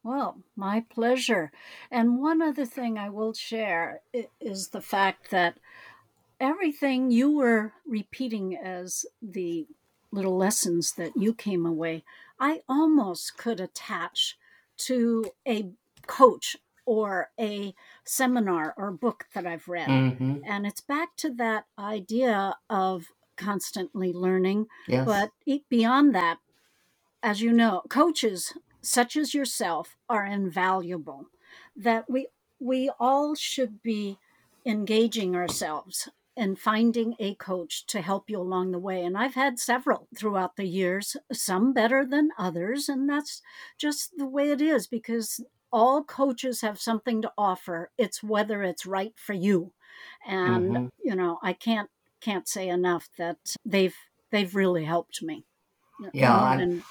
Well, 0.04 0.38
my 0.56 0.86
pleasure. 0.92 1.52
And 1.90 2.20
one 2.20 2.40
other 2.44 2.68
thing 2.68 3.00
I 3.00 3.10
will 3.10 3.34
share 3.34 4.02
is 4.40 4.68
the 4.68 4.80
fact 4.80 5.32
that 5.32 5.58
everything 6.40 7.10
you 7.10 7.36
were 7.36 7.74
repeating 7.84 8.56
as 8.56 9.08
the 9.24 9.66
little 10.12 10.38
lessons 10.38 10.94
that 10.98 11.14
you 11.16 11.34
came 11.34 11.66
away, 11.66 12.04
I 12.40 12.62
almost 12.70 13.38
could 13.38 13.60
attach 13.60 14.38
to 14.86 15.26
a 15.48 15.72
coach 16.06 16.58
or 16.86 17.32
a 17.40 17.74
seminar 18.10 18.74
or 18.78 18.91
book 18.91 19.28
that 19.34 19.45
I've 19.45 19.68
read. 19.68 19.88
hmm 19.88 20.41
And 20.43 20.66
it's 20.66 20.82
back 20.82 21.16
to 21.18 21.30
that 21.36 21.66
idea 21.78 22.55
of 22.70 23.07
constantly 23.38 24.14
learning. 24.14 24.68
Yes. 24.88 25.05
But 25.05 25.32
beyond 25.70 26.16
that, 26.16 26.39
as 27.24 27.41
you 27.41 27.51
know, 27.51 27.84
coaches 27.89 28.53
such 28.82 29.18
as 29.18 29.34
yourself, 29.34 29.97
are 30.10 30.26
invaluable. 30.26 31.28
That 31.76 32.10
we 32.10 32.28
we 32.60 32.89
all 32.99 33.36
should 33.36 33.82
be 33.82 34.18
engaging 34.66 35.36
ourselves 35.36 36.10
and 36.38 36.57
finding 36.60 37.16
a 37.20 37.36
coach 37.36 37.86
to 37.88 38.01
help 38.01 38.30
you 38.30 38.39
along 38.39 38.72
the 38.72 38.80
way. 38.80 39.03
And 39.03 39.18
I've 39.18 39.34
had 39.36 39.60
several 39.60 40.07
throughout 40.16 40.55
the 40.55 40.66
years, 40.66 41.18
some 41.34 41.74
better 41.74 42.05
than 42.05 42.30
others. 42.38 42.88
And 42.88 43.10
that's 43.10 43.41
just 43.78 44.18
the 44.18 44.26
way 44.26 44.51
it 44.51 44.62
is 44.62 44.88
because 44.88 45.41
all 45.72 46.03
coaches 46.03 46.61
have 46.61 46.80
something 46.80 47.22
to 47.22 47.32
offer. 47.38 47.91
It's 47.97 48.24
whether 48.24 48.63
it's 48.63 48.86
right 48.86 49.13
for 49.15 49.34
you. 49.34 49.72
And, 50.28 50.72
mm-hmm. 50.72 50.86
you 51.03 51.15
know, 51.15 51.39
I 51.41 51.53
can't 51.53 51.89
can't 52.22 52.47
say 52.47 52.67
enough 52.67 53.09
that 53.17 53.38
they've 53.65 53.95
they've 54.32 54.53
really 54.53 54.86
helped 54.86 55.22
me. 55.22 55.45
Yeah. 56.13 56.53
And 56.53 56.84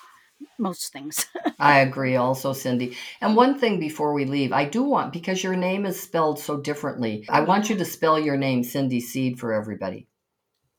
most 0.59 0.93
things. 0.93 1.27
I 1.59 1.81
agree 1.81 2.17
also, 2.17 2.53
Syndi. 2.53 2.97
And 3.21 3.37
one 3.37 3.59
thing 3.59 3.81
before 3.81 4.13
we 4.13 4.25
leave, 4.25 4.53
I 4.53 4.65
do 4.65 4.83
want, 4.83 5.13
because 5.13 5.43
your 5.43 5.57
name 5.57 5.87
is 5.87 6.01
spelled 6.01 6.39
so 6.39 6.59
differently, 6.59 7.25
I 7.29 7.41
want 7.41 7.69
you 7.69 7.77
to 7.77 7.85
spell 7.85 8.19
your 8.19 8.37
name, 8.37 8.63
Syndi 8.63 9.01
Seid, 9.01 9.39
for 9.39 9.53
everybody. 9.53 10.07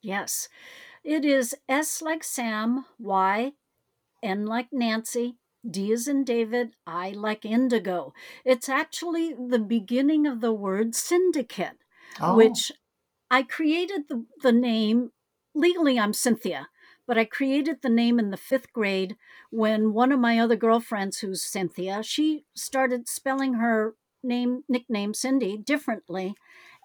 Yes. 0.01 0.47
It 1.03 1.25
is 1.25 1.55
S 1.67 2.01
like 2.01 2.23
Sam, 2.23 2.85
Y, 2.99 3.53
N 4.21 4.45
like 4.45 4.67
Nancy, 4.71 5.35
D 5.67 5.91
is 5.91 6.07
in 6.07 6.23
David, 6.23 6.75
I 6.85 7.11
like 7.11 7.45
indigo. 7.45 8.13
It's 8.45 8.69
actually 8.69 9.33
the 9.33 9.59
beginning 9.59 10.25
of 10.25 10.41
the 10.41 10.53
word 10.53 10.95
syndicate, 10.95 11.77
oh. 12.21 12.35
which 12.35 12.71
I 13.29 13.43
created 13.43 14.07
the, 14.07 14.25
the 14.41 14.51
name. 14.51 15.11
Legally, 15.53 15.99
I'm 15.99 16.13
Cynthia 16.13 16.67
but 17.09 17.17
I 17.17 17.25
created 17.25 17.81
the 17.81 17.89
name 17.89 18.19
in 18.19 18.29
the 18.29 18.37
fifth 18.37 18.71
grade 18.71 19.17
when 19.49 19.93
one 19.93 20.11
of 20.11 20.19
my 20.19 20.37
other 20.37 20.55
girlfriends, 20.55 21.17
who's 21.17 21.41
Cynthia, 21.41 22.03
she 22.03 22.45
started 22.53 23.09
spelling 23.09 23.55
her 23.55 23.95
name 24.21 24.63
nickname 24.69 25.15
Cindy 25.15 25.57
differently, 25.57 26.35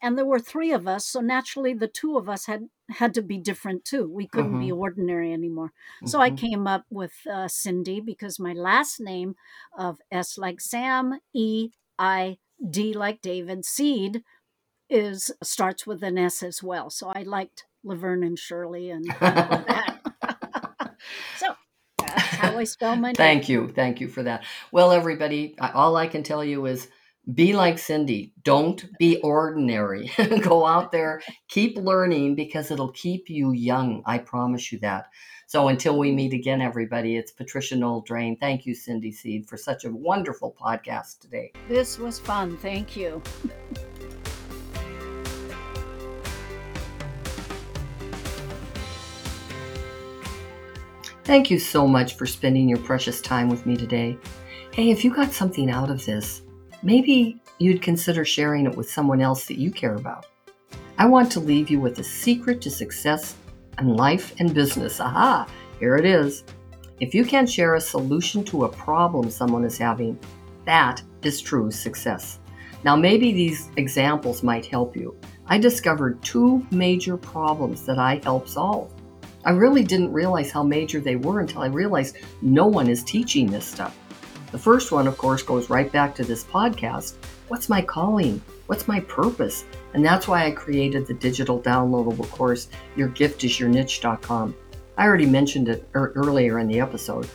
and 0.04 0.18
there 0.18 0.26
were 0.26 0.38
three 0.38 0.70
of 0.70 0.86
us, 0.86 1.06
so 1.06 1.20
naturally 1.20 1.72
the 1.72 1.88
two 1.88 2.18
of 2.18 2.28
us 2.28 2.44
had 2.44 2.68
had 2.90 3.14
to 3.14 3.22
be 3.22 3.38
different 3.38 3.86
too. 3.86 4.06
We 4.06 4.26
couldn't 4.26 4.50
mm-hmm. 4.50 4.60
be 4.60 4.72
ordinary 4.72 5.32
anymore. 5.32 5.68
Mm-hmm. 5.68 6.08
So 6.08 6.20
I 6.20 6.28
mm-hmm. 6.28 6.36
came 6.36 6.66
up 6.66 6.84
with 6.90 7.14
uh, 7.26 7.48
Syndi 7.48 8.04
because 8.04 8.38
my 8.38 8.52
last 8.52 9.00
name 9.00 9.34
of 9.78 10.00
S 10.12 10.36
like 10.36 10.60
Sam, 10.60 11.20
E 11.32 11.70
I 11.98 12.36
D 12.70 12.92
like 12.92 13.22
David, 13.22 13.64
Seid 13.64 14.22
is 14.90 15.32
starts 15.42 15.86
with 15.86 16.02
an 16.02 16.18
S 16.18 16.42
as 16.42 16.62
well. 16.62 16.90
So 16.90 17.08
I 17.08 17.22
liked 17.22 17.64
Laverne 17.82 18.24
and 18.24 18.38
Shirley 18.38 18.90
and 18.90 19.06
that. 19.20 20.00
so 21.38 21.54
that's 21.96 22.22
how 22.36 22.58
I 22.58 22.64
spell 22.64 22.96
my 22.96 23.08
name. 23.08 23.14
Thank 23.14 23.48
you. 23.48 23.72
Thank 23.74 24.02
you 24.02 24.08
for 24.08 24.22
that. 24.24 24.44
Well, 24.70 24.92
everybody, 24.92 25.56
all 25.58 25.96
I 25.96 26.08
can 26.08 26.22
tell 26.22 26.44
you 26.44 26.66
is 26.66 26.88
be 27.32 27.54
like 27.54 27.76
Syndi. 27.76 28.32
Don't 28.42 28.84
be 28.98 29.18
ordinary. 29.18 30.10
Go 30.42 30.66
out 30.66 30.92
there, 30.92 31.22
keep 31.48 31.78
learning 31.78 32.34
because 32.34 32.70
it'll 32.70 32.92
keep 32.92 33.30
you 33.30 33.52
young. 33.52 34.02
I 34.04 34.18
promise 34.18 34.70
you 34.70 34.78
that. 34.80 35.06
So 35.46 35.68
until 35.68 35.98
we 35.98 36.10
meet 36.10 36.32
again, 36.32 36.60
everybody, 36.60 37.16
it's 37.16 37.30
Patricia 37.30 37.76
Noel 37.76 38.02
Drain. 38.02 38.36
Thank 38.38 38.66
you, 38.66 38.74
Syndi 38.74 39.12
Seid, 39.12 39.48
for 39.48 39.56
such 39.56 39.84
a 39.84 39.90
wonderful 39.90 40.54
podcast 40.60 41.20
today. 41.20 41.52
This 41.68 41.98
was 41.98 42.18
fun. 42.18 42.56
Thank 42.58 42.96
you. 42.96 43.22
Thank 51.24 51.50
you 51.50 51.58
so 51.58 51.86
much 51.88 52.16
for 52.16 52.26
spending 52.26 52.68
your 52.68 52.78
precious 52.78 53.22
time 53.22 53.48
with 53.48 53.64
me 53.64 53.76
today. 53.76 54.18
Hey, 54.72 54.90
if 54.90 55.04
you 55.04 55.14
got 55.14 55.32
something 55.32 55.70
out 55.70 55.90
of 55.90 56.04
this, 56.04 56.42
maybe 56.84 57.40
you'd 57.58 57.82
consider 57.82 58.24
sharing 58.24 58.66
it 58.66 58.76
with 58.76 58.90
someone 58.90 59.20
else 59.20 59.46
that 59.46 59.58
you 59.58 59.70
care 59.70 59.96
about. 59.96 60.26
I 60.98 61.06
want 61.06 61.32
to 61.32 61.40
leave 61.40 61.70
you 61.70 61.80
with 61.80 61.98
a 61.98 62.04
secret 62.04 62.60
to 62.62 62.70
success 62.70 63.34
in 63.78 63.96
life 63.96 64.34
and 64.38 64.54
business. 64.54 65.00
Aha, 65.00 65.48
here 65.80 65.96
it 65.96 66.04
is. 66.04 66.44
If 67.00 67.14
you 67.14 67.24
can 67.24 67.46
share 67.46 67.74
a 67.74 67.80
solution 67.80 68.44
to 68.44 68.64
a 68.64 68.68
problem 68.68 69.30
someone 69.30 69.64
is 69.64 69.78
having, 69.78 70.18
that 70.66 71.02
is 71.22 71.40
true 71.40 71.70
success. 71.70 72.38
Now, 72.84 72.94
maybe 72.94 73.32
these 73.32 73.70
examples 73.76 74.42
might 74.42 74.66
help 74.66 74.94
you. 74.94 75.18
I 75.46 75.58
discovered 75.58 76.22
two 76.22 76.64
major 76.70 77.16
problems 77.16 77.84
that 77.86 77.98
I 77.98 78.20
help 78.22 78.46
solve. 78.46 78.92
I 79.44 79.50
really 79.50 79.82
didn't 79.82 80.12
realize 80.12 80.50
how 80.50 80.62
major 80.62 81.00
they 81.00 81.16
were 81.16 81.40
until 81.40 81.62
I 81.62 81.66
realized 81.66 82.18
no 82.40 82.66
one 82.66 82.88
is 82.88 83.02
teaching 83.02 83.46
this 83.46 83.66
stuff. 83.66 83.98
The 84.54 84.60
first 84.60 84.92
one, 84.92 85.08
of 85.08 85.18
course, 85.18 85.42
goes 85.42 85.68
right 85.68 85.90
back 85.90 86.14
to 86.14 86.24
this 86.24 86.44
podcast. 86.44 87.14
What's 87.48 87.68
my 87.68 87.82
calling? 87.82 88.40
What's 88.66 88.86
my 88.86 89.00
purpose? 89.00 89.64
And 89.94 90.04
that's 90.04 90.28
why 90.28 90.46
I 90.46 90.52
created 90.52 91.08
the 91.08 91.14
digital 91.14 91.60
downloadable 91.60 92.30
course, 92.30 92.68
YourGiftIsYourNiche.com. 92.96 94.54
I 94.96 95.04
already 95.06 95.26
mentioned 95.26 95.68
it 95.68 95.88
er- 95.96 96.12
earlier 96.14 96.60
in 96.60 96.68
the 96.68 96.78
episode. 96.78 97.28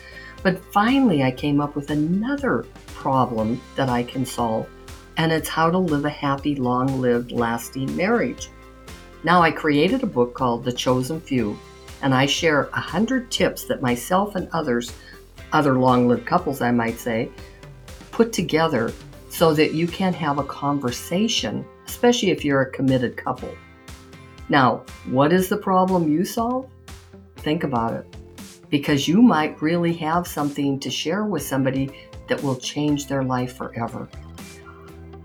But 0.43 0.63
finally, 0.71 1.21
I 1.21 1.31
came 1.31 1.59
up 1.59 1.75
with 1.75 1.89
another 1.89 2.65
problem 2.95 3.59
that 3.75 3.89
I 3.89 4.03
can 4.03 4.25
solve, 4.25 4.69
and 5.17 5.29
it's 5.29 5.49
how 5.49 5.69
to 5.69 5.77
live 5.77 6.05
a 6.05 6.09
happy, 6.09 6.55
long 6.55 7.01
lived, 7.01 7.33
lasting 7.33 7.93
marriage. 7.97 8.47
Now, 9.25 9.41
I 9.41 9.51
created 9.51 10.03
a 10.03 10.07
book 10.07 10.33
called 10.35 10.63
The 10.63 10.71
Chosen 10.71 11.19
Few 11.19 11.59
and 12.01 12.13
I 12.13 12.25
share 12.25 12.63
100 12.63 13.29
tips 13.29 13.65
that 13.65 13.81
myself 13.81 14.35
and 14.35 14.47
others, 14.53 14.93
other 15.53 15.79
long 15.79 16.07
lived 16.07 16.25
couples, 16.25 16.61
I 16.61 16.71
might 16.71 16.99
say, 16.99 17.29
put 18.11 18.33
together 18.33 18.93
so 19.29 19.53
that 19.53 19.73
you 19.73 19.87
can 19.87 20.13
have 20.13 20.37
a 20.37 20.43
conversation, 20.43 21.65
especially 21.85 22.31
if 22.31 22.43
you're 22.43 22.61
a 22.61 22.71
committed 22.71 23.15
couple. 23.17 23.53
Now, 24.49 24.83
what 25.05 25.31
is 25.31 25.49
the 25.49 25.57
problem 25.57 26.11
you 26.11 26.25
solve? 26.25 26.67
Think 27.37 27.63
about 27.63 27.93
it 27.93 28.05
because 28.69 29.07
you 29.07 29.21
might 29.21 29.61
really 29.61 29.93
have 29.93 30.27
something 30.27 30.79
to 30.79 30.89
share 30.89 31.25
with 31.25 31.41
somebody 31.41 31.89
that 32.27 32.41
will 32.43 32.55
change 32.55 33.07
their 33.07 33.23
life 33.23 33.55
forever. 33.55 34.07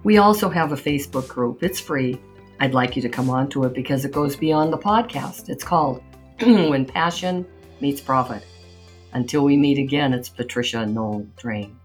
We 0.02 0.18
also 0.18 0.48
have 0.48 0.72
a 0.72 0.76
Facebook 0.76 1.28
group. 1.28 1.62
It's 1.62 1.80
free. 1.80 2.20
I'd 2.60 2.74
like 2.74 2.96
you 2.96 3.02
to 3.02 3.08
come 3.08 3.30
onto 3.30 3.64
it 3.64 3.74
because 3.74 4.04
it 4.04 4.12
goes 4.12 4.36
beyond 4.36 4.72
the 4.72 4.78
podcast. 4.78 5.48
It's 5.48 5.64
called 5.64 6.02
when 6.40 6.84
passion 6.84 7.46
meets 7.80 8.00
profit. 8.00 8.44
Until 9.14 9.44
we 9.44 9.56
meet 9.56 9.78
again, 9.78 10.12
it's 10.12 10.28
Patricia 10.28 10.84
Noel 10.84 11.28
Drain. 11.36 11.76